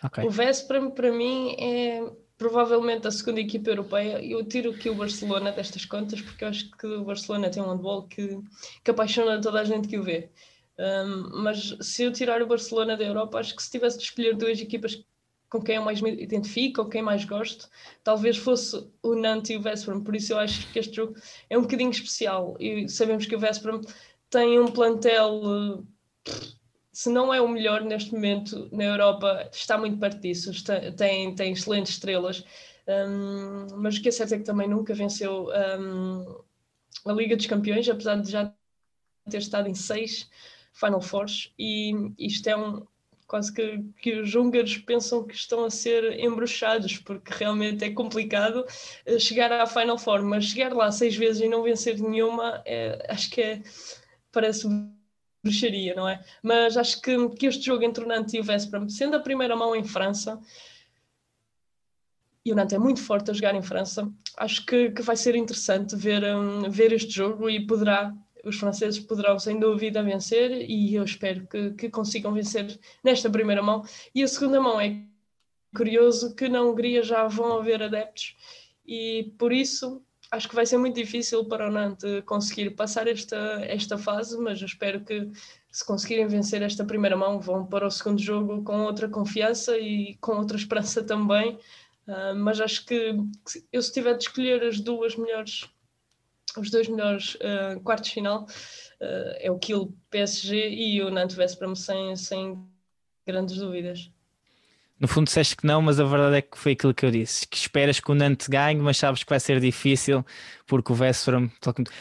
Okay. 0.05 0.25
O 0.25 0.29
Vesper 0.29 0.89
para 0.91 1.11
mim 1.11 1.55
é 1.59 2.09
provavelmente 2.43 3.07
a 3.07 3.11
segunda 3.11 3.39
equipa 3.39 3.69
europeia. 3.69 4.21
Eu 4.21 4.43
tiro 4.43 4.71
aqui 4.71 4.89
o 4.89 4.95
Barcelona 4.95 5.51
destas 5.51 5.85
contas 5.85 6.21
porque 6.21 6.43
eu 6.43 6.49
acho 6.49 6.69
que 6.71 6.85
o 6.85 7.05
Barcelona 7.05 7.49
tem 7.49 7.63
um 7.63 7.71
handball 7.71 8.03
que, 8.03 8.37
que 8.83 8.91
apaixona 8.91 9.39
toda 9.39 9.61
a 9.61 9.63
gente 9.63 9.87
que 9.87 9.97
o 9.97 10.03
vê. 10.03 10.29
Um, 10.77 11.41
mas 11.41 11.77
se 11.79 12.03
eu 12.03 12.11
tirar 12.11 12.41
o 12.41 12.47
Barcelona 12.47 12.97
da 12.97 13.05
Europa, 13.05 13.39
acho 13.39 13.55
que 13.55 13.63
se 13.63 13.71
tivesse 13.71 13.97
de 13.97 14.03
escolher 14.03 14.35
duas 14.35 14.59
equipas 14.59 15.01
com 15.49 15.61
quem 15.61 15.75
eu 15.75 15.83
mais 15.83 16.01
me 16.01 16.11
identifico, 16.21 16.81
ou 16.81 16.89
quem 16.89 17.01
mais 17.01 17.23
gosto, 17.23 17.69
talvez 18.03 18.35
fosse 18.35 18.85
o 19.01 19.15
Nantes 19.15 19.51
e 19.51 19.55
o 19.55 19.61
Vesperam. 19.61 20.03
Por 20.03 20.13
isso 20.13 20.33
eu 20.33 20.39
acho 20.39 20.69
que 20.73 20.79
este 20.79 20.95
jogo 20.95 21.15
é 21.49 21.57
um 21.57 21.61
bocadinho 21.61 21.91
especial. 21.91 22.57
E 22.59 22.89
sabemos 22.89 23.25
que 23.25 23.35
o 23.35 23.39
Vesperam 23.39 23.79
tem 24.29 24.59
um 24.59 24.67
plantel, 24.67 25.85
se 26.93 27.09
não 27.09 27.33
é 27.33 27.41
o 27.41 27.47
melhor 27.47 27.81
neste 27.81 28.13
momento 28.13 28.69
na 28.71 28.83
Europa, 28.83 29.49
está 29.51 29.77
muito 29.77 29.97
perto 29.97 30.21
disso. 30.21 30.51
Está, 30.51 30.91
tem, 30.91 31.33
tem 31.35 31.51
excelentes 31.51 31.93
estrelas. 31.93 32.45
Um, 32.87 33.67
mas 33.77 33.97
o 33.97 34.01
que 34.01 34.09
é 34.09 34.11
certo 34.11 34.35
é 34.35 34.37
que 34.37 34.43
também 34.43 34.67
nunca 34.69 34.93
venceu 34.93 35.47
um, 35.79 36.43
a 37.05 37.13
Liga 37.13 37.35
dos 37.35 37.47
Campeões, 37.47 37.89
apesar 37.89 38.21
de 38.21 38.31
já 38.31 38.53
ter 39.29 39.37
estado 39.37 39.67
em 39.67 39.73
seis 39.73 40.29
Final 40.71 41.01
Fours. 41.01 41.51
E 41.57 41.93
isto 42.19 42.47
é 42.47 42.55
um, 42.55 42.85
quase 43.25 43.51
que, 43.51 43.83
que 43.99 44.19
os 44.19 44.35
húngaros 44.35 44.77
pensam 44.77 45.23
que 45.23 45.33
estão 45.33 45.65
a 45.65 45.71
ser 45.71 46.19
embruxados, 46.19 46.97
porque 46.97 47.33
realmente 47.33 47.83
é 47.83 47.89
complicado 47.91 48.63
eh, 49.05 49.17
chegar 49.17 49.51
à 49.51 49.65
Final 49.65 49.97
Four, 49.97 50.21
mas 50.23 50.45
chegar 50.45 50.71
lá 50.73 50.91
seis 50.91 51.15
vezes 51.15 51.41
e 51.41 51.47
não 51.47 51.63
vencer 51.63 51.97
nenhuma, 51.99 52.61
é, 52.65 53.03
acho 53.09 53.31
que 53.31 53.41
é, 53.41 53.63
parece 54.31 54.67
bruxaria, 55.43 55.93
não 55.93 56.07
é? 56.07 56.23
Mas 56.41 56.77
acho 56.77 57.01
que, 57.01 57.29
que 57.29 57.45
este 57.47 57.65
jogo 57.65 57.83
entre 57.83 58.03
o 58.03 58.07
Nantes 58.07 58.33
e 58.33 58.39
o 58.39 58.43
Vesperam, 58.43 58.87
sendo 58.87 59.15
a 59.17 59.19
primeira 59.19 59.55
mão 59.55 59.75
em 59.75 59.83
França, 59.83 60.39
e 62.45 62.51
o 62.51 62.55
Nantes 62.55 62.73
é 62.73 62.79
muito 62.79 63.01
forte 63.01 63.31
a 63.31 63.33
jogar 63.33 63.55
em 63.55 63.61
França, 63.61 64.11
acho 64.37 64.65
que, 64.65 64.91
que 64.91 65.01
vai 65.01 65.15
ser 65.15 65.35
interessante 65.35 65.95
ver, 65.95 66.23
um, 66.35 66.69
ver 66.69 66.91
este 66.91 67.11
jogo 67.11 67.49
e 67.49 67.65
poderá 67.65 68.13
os 68.43 68.57
franceses 68.57 68.99
poderão 68.99 69.39
sem 69.39 69.57
dúvida 69.57 70.03
vencer 70.03 70.69
e 70.69 70.93
eu 70.95 71.03
espero 71.03 71.47
que, 71.47 71.71
que 71.71 71.89
consigam 71.89 72.33
vencer 72.33 72.77
nesta 73.01 73.29
primeira 73.29 73.63
mão. 73.63 73.85
E 74.13 74.21
a 74.21 74.27
segunda 74.27 74.59
mão 74.59 74.81
é 74.81 75.01
curioso 75.73 76.35
que 76.35 76.49
na 76.49 76.61
Hungria 76.61 77.01
já 77.03 77.25
vão 77.27 77.57
haver 77.57 77.81
adeptos 77.81 78.35
e 78.85 79.33
por 79.37 79.53
isso 79.53 80.03
acho 80.33 80.49
que 80.49 80.55
vai 80.55 80.65
ser 80.65 80.77
muito 80.77 80.95
difícil 80.95 81.45
para 81.45 81.67
o 81.69 81.71
Nantes 81.71 82.23
conseguir 82.25 82.71
passar 82.71 83.07
esta, 83.07 83.37
esta 83.65 83.97
fase, 83.99 84.35
mas 84.39 84.59
eu 84.59 84.65
espero 84.65 85.03
que 85.05 85.29
se 85.71 85.85
conseguirem 85.85 86.27
vencer 86.27 86.61
esta 86.63 86.83
primeira 86.83 87.15
mão 87.15 87.39
vão 87.39 87.65
para 87.65 87.85
o 87.85 87.91
segundo 87.91 88.19
jogo 88.19 88.63
com 88.63 88.81
outra 88.81 89.07
confiança 89.07 89.77
e 89.77 90.15
com 90.15 90.33
outra 90.37 90.57
esperança 90.57 91.03
também. 91.03 91.59
Uh, 92.07 92.35
mas 92.35 92.59
acho 92.59 92.85
que 92.85 93.15
eu 93.71 93.81
se 93.81 93.93
tiver 93.93 94.17
de 94.17 94.23
escolher 94.23 94.61
as 94.63 94.79
duas 94.79 95.15
melhores 95.15 95.69
os 96.57 96.69
dois 96.69 96.87
melhores 96.87 97.35
uh, 97.35 97.79
quartos 97.81 98.09
de 98.09 98.15
final 98.15 98.43
uh, 98.43 99.35
é 99.39 99.49
o 99.49 99.57
Kiel 99.57 99.93
PSG 100.09 100.69
e 100.69 101.01
o 101.01 101.09
Nantes 101.09 101.35
Vesperam 101.35 101.75
sem, 101.75 102.15
sem 102.15 102.61
grandes 103.25 103.57
dúvidas. 103.57 104.11
No 105.03 105.07
fundo 105.09 105.25
disseste 105.25 105.57
que 105.57 105.67
não, 105.67 105.81
mas 105.81 105.99
a 105.99 106.05
verdade 106.05 106.37
é 106.37 106.41
que 106.41 106.57
foi 106.57 106.71
aquilo 106.71 106.93
que 106.93 107.05
eu 107.05 107.11
disse, 107.11 107.45
que 107.45 107.57
esperas 107.57 107.99
que 107.99 108.09
o 108.09 108.15
Nantes 108.15 108.47
ganhe, 108.47 108.79
mas 108.79 108.95
sabes 108.95 109.21
que 109.21 109.29
vai 109.29 109.37
ser 109.37 109.59
difícil, 109.59 110.25
porque 110.65 110.93
o 110.93 110.95
Vesperam, 110.95 111.51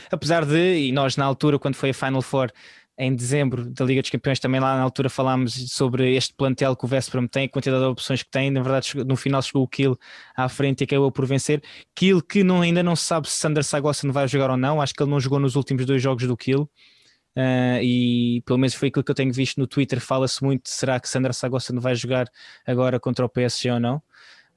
apesar 0.08 0.44
de, 0.46 0.86
e 0.86 0.92
nós 0.92 1.16
na 1.16 1.24
altura, 1.24 1.58
quando 1.58 1.74
foi 1.74 1.90
a 1.90 1.94
Final 1.94 2.22
Four, 2.22 2.52
em 2.96 3.12
dezembro 3.12 3.68
da 3.68 3.84
Liga 3.84 4.02
dos 4.02 4.10
Campeões, 4.12 4.38
também 4.38 4.60
lá 4.60 4.76
na 4.76 4.82
altura 4.82 5.10
falámos 5.10 5.72
sobre 5.72 6.14
este 6.14 6.32
plantel 6.32 6.76
que 6.76 6.84
o 6.84 6.86
Vesperam 6.86 7.26
tem, 7.26 7.46
a 7.46 7.48
quantidade 7.48 7.82
de 7.82 7.88
opções 7.88 8.22
que 8.22 8.30
tem. 8.30 8.52
Na 8.52 8.62
verdade, 8.62 8.92
no 9.04 9.16
final 9.16 9.42
chegou 9.42 9.64
o 9.64 9.68
Kill 9.68 9.98
à 10.36 10.48
frente 10.48 10.82
e 10.82 10.84
acabou 10.84 11.10
por 11.10 11.26
vencer. 11.26 11.60
Kill 11.96 12.22
que 12.22 12.44
não, 12.44 12.60
ainda 12.60 12.84
não 12.84 12.94
se 12.94 13.02
sabe 13.02 13.28
se 13.28 13.34
Sander 13.34 13.64
Sagossa 13.64 14.08
vai 14.12 14.28
jogar 14.28 14.48
ou 14.48 14.56
não. 14.56 14.80
Acho 14.80 14.94
que 14.94 15.02
ele 15.02 15.10
não 15.10 15.18
jogou 15.18 15.40
nos 15.40 15.56
últimos 15.56 15.84
dois 15.84 16.00
jogos 16.00 16.24
do 16.24 16.36
Kill. 16.36 16.70
Uh, 17.36 17.80
e 17.82 18.42
pelo 18.44 18.58
menos 18.58 18.74
foi 18.74 18.88
aquilo 18.88 19.02
que 19.02 19.10
eu 19.10 19.14
tenho 19.14 19.32
visto 19.32 19.58
no 19.58 19.66
Twitter. 19.66 20.00
Fala-se 20.00 20.42
muito: 20.44 20.68
será 20.68 21.00
que 21.00 21.08
Sandra 21.08 21.32
Sagossa 21.32 21.72
não 21.72 21.80
vai 21.80 21.94
jogar 21.94 22.26
agora 22.66 23.00
contra 23.00 23.24
o 23.24 23.28
PSG 23.28 23.70
ou 23.70 23.80
não? 23.80 24.02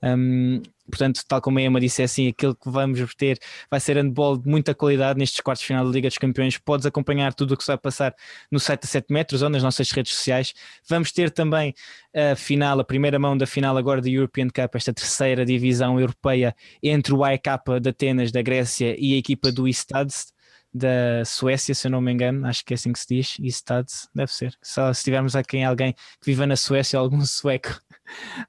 Um, 0.03 0.61
portanto, 0.87 1.23
tal 1.27 1.41
como 1.41 1.57
a 1.57 1.61
Emma 1.63 1.79
disse, 1.79 2.01
é 2.01 2.05
assim, 2.05 2.27
aquilo 2.27 2.55
que 2.55 2.69
vamos 2.69 3.15
ter 3.15 3.39
vai 3.71 3.79
ser 3.79 3.97
handball 3.97 4.37
de 4.37 4.47
muita 4.47 4.75
qualidade 4.75 5.17
nestes 5.17 5.39
quartos 5.39 5.61
de 5.61 5.67
final 5.67 5.83
da 5.85 5.91
Liga 5.91 6.07
dos 6.07 6.17
Campeões. 6.17 6.57
Podes 6.57 6.85
acompanhar 6.85 7.33
tudo 7.33 7.53
o 7.53 7.57
que 7.57 7.63
se 7.63 7.67
vai 7.67 7.77
passar 7.77 8.13
no 8.51 8.59
site 8.59 8.83
a 8.83 8.87
7 8.87 9.11
metros 9.11 9.41
ou 9.41 9.49
nas 9.49 9.63
nossas 9.63 9.89
redes 9.91 10.13
sociais. 10.13 10.53
Vamos 10.87 11.11
ter 11.11 11.31
também 11.31 11.73
a 12.13 12.35
final, 12.35 12.79
a 12.79 12.83
primeira 12.83 13.17
mão 13.17 13.35
da 13.35 13.47
final 13.47 13.77
agora 13.77 14.01
da 14.01 14.09
European 14.09 14.47
Cup, 14.47 14.75
esta 14.75 14.93
terceira 14.93 15.43
divisão 15.45 15.99
europeia 15.99 16.55
entre 16.83 17.13
o 17.13 17.23
AEK 17.23 17.47
de 17.81 17.89
Atenas, 17.89 18.31
da 18.31 18.41
Grécia, 18.41 18.95
e 18.99 19.15
a 19.15 19.17
equipa 19.17 19.51
do 19.51 19.67
Estados 19.67 20.34
da 20.75 21.23
Suécia, 21.23 21.73
se 21.73 21.87
eu 21.87 21.91
não 21.91 22.01
me 22.01 22.11
engano, 22.11 22.45
acho 22.45 22.65
que 22.65 22.73
é 22.73 22.75
assim 22.75 22.91
que 22.91 22.99
se 22.99 23.07
diz, 23.07 23.37
Estados, 23.39 24.09
deve 24.13 24.31
ser. 24.33 24.53
Só 24.61 24.91
se 24.91 25.05
tivermos 25.05 25.33
aqui 25.33 25.63
alguém 25.63 25.93
que 25.93 26.25
viva 26.25 26.45
na 26.45 26.57
Suécia, 26.57 26.99
algum 26.99 27.21
sueco 27.25 27.79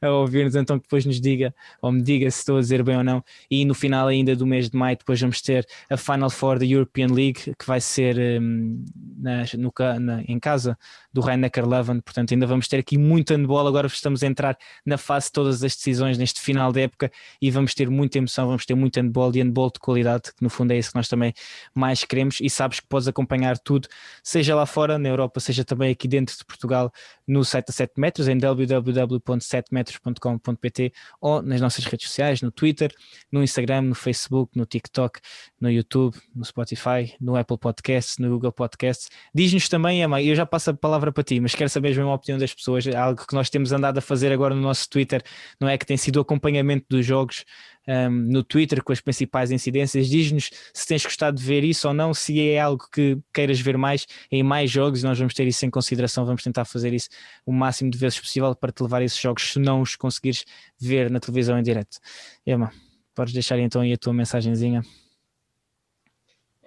a 0.02 0.10
ouvir-nos, 0.10 0.56
então 0.56 0.76
depois 0.76 1.06
nos 1.06 1.20
diga 1.20 1.54
ou 1.80 1.92
me 1.92 2.02
diga 2.02 2.28
se 2.30 2.40
estou 2.40 2.58
a 2.58 2.60
dizer 2.60 2.82
bem 2.82 2.96
ou 2.96 3.04
não. 3.04 3.22
E 3.48 3.64
no 3.64 3.74
final 3.74 4.08
ainda 4.08 4.34
do 4.34 4.44
mês 4.44 4.68
de 4.68 4.76
maio, 4.76 4.96
depois 4.96 5.20
vamos 5.20 5.40
ter 5.40 5.64
a 5.88 5.96
Final 5.96 6.28
Four 6.28 6.58
da 6.58 6.66
European 6.66 7.06
League, 7.12 7.54
que 7.56 7.64
vai 7.64 7.80
ser 7.80 8.18
um, 8.42 8.84
no, 9.16 9.72
na, 10.00 10.22
em 10.22 10.38
casa 10.38 10.78
do 11.12 11.20
Rhein-Neckar 11.20 11.66
Leuven, 11.66 12.00
portanto 12.00 12.32
ainda 12.32 12.46
vamos 12.46 12.68
ter 12.68 12.78
aqui 12.78 12.98
muito 12.98 13.32
handball, 13.32 13.66
agora 13.66 13.86
estamos 13.86 14.22
a 14.22 14.26
entrar 14.26 14.58
na 14.84 14.98
fase 14.98 15.26
de 15.26 15.32
todas 15.32 15.62
as 15.62 15.74
decisões 15.74 16.18
neste 16.18 16.40
final 16.40 16.72
de 16.72 16.82
época 16.82 17.10
e 17.40 17.50
vamos 17.50 17.74
ter 17.74 17.88
muita 17.88 18.18
emoção, 18.18 18.46
vamos 18.46 18.66
ter 18.66 18.74
muito 18.74 19.00
handball 19.00 19.34
e 19.34 19.40
handball 19.40 19.70
de 19.70 19.78
qualidade, 19.78 20.34
que 20.36 20.42
no 20.42 20.50
fundo 20.50 20.72
é 20.72 20.78
isso 20.78 20.90
que 20.90 20.96
nós 20.96 21.08
também 21.08 21.32
mais 21.74 22.04
queremos 22.04 22.38
e 22.40 22.50
sabes 22.50 22.80
que 22.80 22.86
podes 22.86 23.08
acompanhar 23.08 23.58
tudo, 23.58 23.88
seja 24.22 24.54
lá 24.54 24.66
fora, 24.66 24.98
na 24.98 25.08
Europa, 25.08 25.40
seja 25.40 25.64
também 25.64 25.90
aqui 25.90 26.06
dentro 26.06 26.36
de 26.36 26.44
Portugal, 26.44 26.92
no 27.26 27.42
site 27.44 27.70
a 27.70 27.72
7 27.72 27.98
metros, 27.98 28.28
em 28.28 28.36
www.7metros.com.pt 28.38 30.92
ou 31.20 31.42
nas 31.42 31.60
nossas 31.60 31.84
redes 31.84 32.08
sociais, 32.08 32.40
no 32.42 32.50
Twitter, 32.50 32.92
no 33.30 33.40
Instagram, 33.42 33.82
no 33.82 33.94
Facebook, 33.94 34.56
no 34.56 34.64
TikTok, 34.66 35.20
no 35.60 35.70
YouTube, 35.70 36.16
no 36.34 36.44
Spotify, 36.44 37.14
no 37.20 37.36
Apple 37.36 37.58
Podcasts, 37.58 38.18
no 38.18 38.30
Google 38.30 38.50
Podcasts. 38.52 39.05
Diz-nos 39.34 39.68
também, 39.68 40.02
Emma, 40.02 40.22
eu 40.22 40.34
já 40.34 40.46
passo 40.46 40.70
a 40.70 40.74
palavra 40.74 41.12
para 41.12 41.22
ti, 41.22 41.40
mas 41.40 41.54
quero 41.54 41.70
saber 41.70 41.88
mesmo 41.88 42.10
a 42.10 42.14
opinião 42.14 42.38
das 42.38 42.52
pessoas, 42.52 42.86
é 42.86 42.96
algo 42.96 43.26
que 43.26 43.34
nós 43.34 43.50
temos 43.50 43.72
andado 43.72 43.98
a 43.98 44.00
fazer 44.00 44.32
agora 44.32 44.54
no 44.54 44.60
nosso 44.60 44.88
Twitter, 44.88 45.22
não 45.60 45.68
é 45.68 45.76
que 45.78 45.86
tem 45.86 45.96
sido 45.96 46.16
o 46.16 46.20
acompanhamento 46.20 46.86
dos 46.88 47.04
jogos 47.04 47.44
um, 47.86 48.10
no 48.10 48.42
Twitter 48.42 48.82
com 48.82 48.92
as 48.92 49.00
principais 49.00 49.50
incidências. 49.50 50.08
Diz-nos 50.08 50.50
se 50.72 50.86
tens 50.86 51.04
gostado 51.04 51.36
de 51.36 51.44
ver 51.44 51.64
isso 51.64 51.86
ou 51.88 51.94
não, 51.94 52.12
se 52.12 52.40
é 52.40 52.60
algo 52.60 52.84
que 52.92 53.18
queiras 53.32 53.60
ver 53.60 53.78
mais 53.78 54.06
em 54.30 54.42
mais 54.42 54.70
jogos, 54.70 55.02
nós 55.02 55.18
vamos 55.18 55.34
ter 55.34 55.46
isso 55.46 55.64
em 55.64 55.70
consideração, 55.70 56.24
vamos 56.24 56.42
tentar 56.42 56.64
fazer 56.64 56.92
isso 56.92 57.08
o 57.44 57.52
máximo 57.52 57.90
de 57.90 57.98
vezes 57.98 58.18
possível 58.18 58.54
para 58.54 58.72
te 58.72 58.82
levar 58.82 59.02
esses 59.02 59.18
jogos, 59.18 59.52
se 59.52 59.58
não 59.58 59.80
os 59.80 59.96
conseguires 59.96 60.44
ver 60.78 61.10
na 61.10 61.20
televisão 61.20 61.58
em 61.58 61.62
direto. 61.62 61.98
Emma, 62.46 62.72
podes 63.14 63.32
deixar 63.32 63.58
então 63.58 63.80
aí 63.80 63.92
a 63.92 63.96
tua 63.96 64.12
mensagenzinha. 64.12 64.82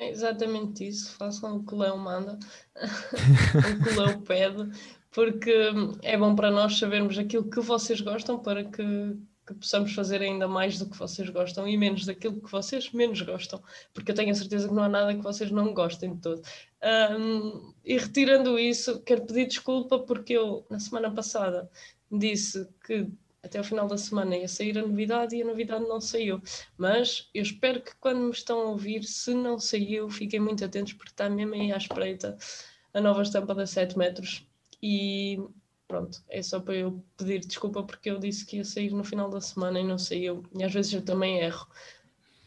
É 0.09 0.11
exatamente 0.11 0.87
isso, 0.87 1.15
façam 1.15 1.57
o 1.57 1.63
que 1.63 1.75
o 1.75 1.77
Léo 1.77 1.97
manda, 1.97 2.39
o 2.75 3.83
que 3.83 3.89
o 3.89 4.01
Léo 4.01 4.21
pede, 4.21 4.71
porque 5.11 5.53
é 6.01 6.17
bom 6.17 6.35
para 6.35 6.49
nós 6.49 6.79
sabermos 6.79 7.17
aquilo 7.17 7.47
que 7.47 7.61
vocês 7.61 8.01
gostam 8.01 8.39
para 8.39 8.63
que 8.63 9.15
que 9.45 9.53
possamos 9.55 9.95
fazer 9.95 10.21
ainda 10.21 10.47
mais 10.47 10.77
do 10.77 10.87
que 10.87 10.95
vocês 10.95 11.27
gostam 11.31 11.67
e 11.67 11.75
menos 11.75 12.05
daquilo 12.05 12.39
que 12.39 12.51
vocês 12.51 12.91
menos 12.91 13.19
gostam, 13.23 13.59
porque 13.91 14.11
eu 14.11 14.15
tenho 14.15 14.29
a 14.29 14.35
certeza 14.35 14.67
que 14.67 14.73
não 14.75 14.83
há 14.83 14.89
nada 14.89 15.15
que 15.15 15.23
vocês 15.23 15.49
não 15.49 15.73
gostem 15.73 16.13
de 16.13 16.21
todo. 16.21 16.43
Um, 17.17 17.73
e 17.83 17.97
retirando 17.97 18.59
isso, 18.59 19.01
quero 19.01 19.25
pedir 19.25 19.47
desculpa 19.47 19.97
porque 19.97 20.33
eu, 20.33 20.67
na 20.69 20.79
semana 20.79 21.09
passada, 21.09 21.67
disse 22.11 22.69
que 22.85 23.07
até 23.43 23.59
o 23.59 23.63
final 23.63 23.87
da 23.87 23.97
semana 23.97 24.37
ia 24.37 24.47
sair 24.47 24.77
a 24.77 24.81
novidade 24.81 25.35
e 25.35 25.41
a 25.41 25.45
novidade 25.45 25.85
não 25.85 26.01
saiu. 26.01 26.41
Mas 26.77 27.29
eu 27.33 27.41
espero 27.41 27.81
que 27.81 27.95
quando 27.99 28.21
me 28.21 28.31
estão 28.31 28.59
a 28.59 28.65
ouvir, 28.65 29.03
se 29.03 29.33
não 29.33 29.59
saiu, 29.59 30.09
fiquem 30.09 30.39
muito 30.39 30.63
atentos 30.63 30.93
porque 30.93 31.11
está 31.11 31.29
mesmo 31.29 31.53
aí 31.53 31.71
à 31.71 31.77
espreita 31.77 32.37
a 32.93 33.01
nova 33.01 33.21
estampa 33.21 33.55
da 33.55 33.65
7 33.65 33.97
metros. 33.97 34.45
E 34.81 35.39
pronto, 35.87 36.21
é 36.29 36.41
só 36.41 36.59
para 36.59 36.75
eu 36.75 37.03
pedir 37.17 37.39
desculpa 37.39 37.83
porque 37.83 38.09
eu 38.09 38.19
disse 38.19 38.45
que 38.45 38.57
ia 38.57 38.65
sair 38.65 38.91
no 38.91 39.03
final 39.03 39.29
da 39.29 39.41
semana 39.41 39.79
e 39.79 39.83
não 39.83 39.97
saiu. 39.97 40.43
E 40.57 40.63
às 40.63 40.73
vezes 40.73 40.93
eu 40.93 41.01
também 41.01 41.39
erro. 41.39 41.67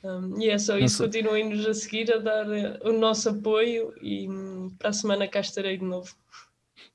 Um, 0.05 0.41
e 0.41 0.51
é 0.51 0.59
só 0.59 0.77
isso, 0.79 1.05
continuem-nos 1.05 1.65
a 1.65 1.75
seguir, 1.75 2.13
a 2.13 2.19
dar 2.19 2.47
uh, 2.49 2.89
o 2.89 2.93
nosso 2.93 3.29
apoio 3.29 3.95
e 4.03 4.29
um, 4.29 4.69
para 4.77 4.89
a 4.89 4.93
semana 4.93 5.29
cá 5.29 5.41
estarei 5.41 5.79
de 5.79 5.85
novo. 5.85 6.13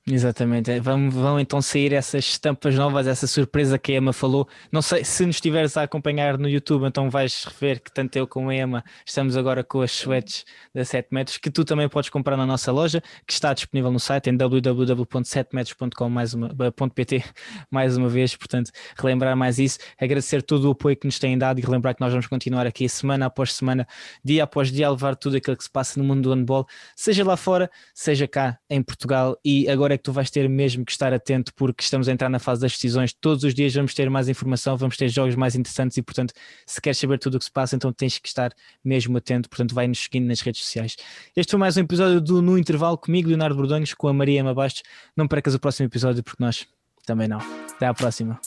Exatamente, 0.09 0.71
é, 0.71 0.79
vão, 0.79 1.09
vão 1.09 1.37
então 1.37 1.61
sair 1.61 1.91
essas 1.91 2.23
estampas 2.23 2.73
novas, 2.75 3.07
essa 3.07 3.27
surpresa 3.27 3.77
que 3.77 3.91
a 3.91 3.97
Emma 3.97 4.13
falou. 4.13 4.47
Não 4.71 4.81
sei 4.81 5.03
se 5.03 5.25
nos 5.25 5.35
estiveres 5.35 5.75
a 5.75 5.83
acompanhar 5.83 6.37
no 6.37 6.47
YouTube, 6.47 6.85
então 6.85 7.09
vais 7.09 7.43
rever 7.43 7.83
que 7.83 7.91
tanto 7.91 8.15
eu 8.15 8.25
como 8.25 8.49
a 8.49 8.55
Emma 8.55 8.85
estamos 9.05 9.35
agora 9.35 9.65
com 9.65 9.81
as 9.81 9.91
sweats 9.91 10.45
da 10.73 10.85
7 10.85 11.09
metros, 11.11 11.37
que 11.37 11.51
tu 11.51 11.65
também 11.65 11.89
podes 11.89 12.09
comprar 12.09 12.37
na 12.37 12.45
nossa 12.45 12.71
loja, 12.71 13.03
que 13.25 13.33
está 13.33 13.53
disponível 13.53 13.91
no 13.91 13.99
site 13.99 14.29
em 14.29 14.37
www.7metros.com 14.37 16.09
mais 16.09 16.33
uma, 16.33 16.55
.pt 16.95 17.25
mais 17.69 17.97
uma 17.97 18.07
vez. 18.07 18.33
Portanto, 18.33 18.71
relembrar 18.97 19.35
mais 19.35 19.59
isso, 19.59 19.77
agradecer 19.99 20.41
todo 20.41 20.69
o 20.69 20.71
apoio 20.71 20.95
que 20.95 21.05
nos 21.05 21.19
têm 21.19 21.37
dado 21.37 21.59
e 21.59 21.61
relembrar 21.61 21.93
que 21.93 21.99
nós 21.99 22.13
vamos 22.13 22.27
continuar 22.27 22.65
aqui 22.65 22.87
semana 22.87 23.25
após 23.25 23.51
semana, 23.51 23.85
dia 24.23 24.45
após 24.45 24.71
dia, 24.71 24.87
a 24.87 24.91
levar 24.91 25.17
tudo 25.17 25.35
aquilo 25.35 25.57
que 25.57 25.65
se 25.65 25.69
passa 25.69 25.99
no 25.99 26.05
mundo 26.05 26.21
do 26.21 26.33
handball, 26.33 26.65
seja 26.95 27.25
lá 27.25 27.35
fora, 27.35 27.69
seja 27.93 28.25
cá 28.25 28.57
em 28.69 28.81
Portugal. 28.81 29.37
E 29.43 29.69
agora 29.69 29.96
é 29.97 29.99
que 29.99 30.03
tu 30.03 30.13
vais 30.13 30.29
ter 30.29 30.47
mesmo 30.47 30.85
que 30.85 30.91
estar 30.91 31.11
atento 31.11 31.53
porque 31.53 31.83
estamos 31.83 32.07
a 32.07 32.11
entrar 32.11 32.29
na 32.29 32.39
fase 32.39 32.61
das 32.61 32.71
decisões. 32.71 33.11
Todos 33.13 33.43
os 33.43 33.53
dias 33.53 33.73
vamos 33.73 33.93
ter 33.93 34.09
mais 34.09 34.29
informação, 34.29 34.77
vamos 34.77 34.95
ter 34.95 35.09
jogos 35.09 35.35
mais 35.35 35.55
interessantes 35.55 35.97
e, 35.97 36.01
portanto, 36.01 36.33
se 36.65 36.79
queres 36.79 36.97
saber 36.97 37.19
tudo 37.19 37.35
o 37.35 37.39
que 37.39 37.45
se 37.45 37.51
passa, 37.51 37.75
então 37.75 37.91
tens 37.91 38.17
que 38.17 38.27
estar 38.27 38.53
mesmo 38.83 39.17
atento. 39.17 39.49
Portanto, 39.49 39.73
vai 39.73 39.87
nos 39.87 39.99
seguindo 39.99 40.27
nas 40.27 40.41
redes 40.41 40.63
sociais. 40.63 40.95
Este 41.35 41.51
foi 41.51 41.59
mais 41.59 41.75
um 41.75 41.81
episódio 41.81 42.21
do 42.21 42.41
No 42.41 42.57
Intervalo 42.57 42.97
comigo, 42.97 43.27
Leonardo 43.27 43.55
Bordonhos, 43.55 43.93
com 43.93 44.07
a 44.07 44.13
Maria 44.13 44.39
Ema 44.39 44.53
Bastos. 44.53 44.83
Não 45.15 45.27
percas 45.27 45.53
o 45.53 45.59
próximo 45.59 45.87
episódio 45.87 46.23
porque 46.23 46.43
nós 46.43 46.65
também 47.05 47.27
não. 47.27 47.39
Até 47.75 47.87
à 47.87 47.93
próxima. 47.93 48.39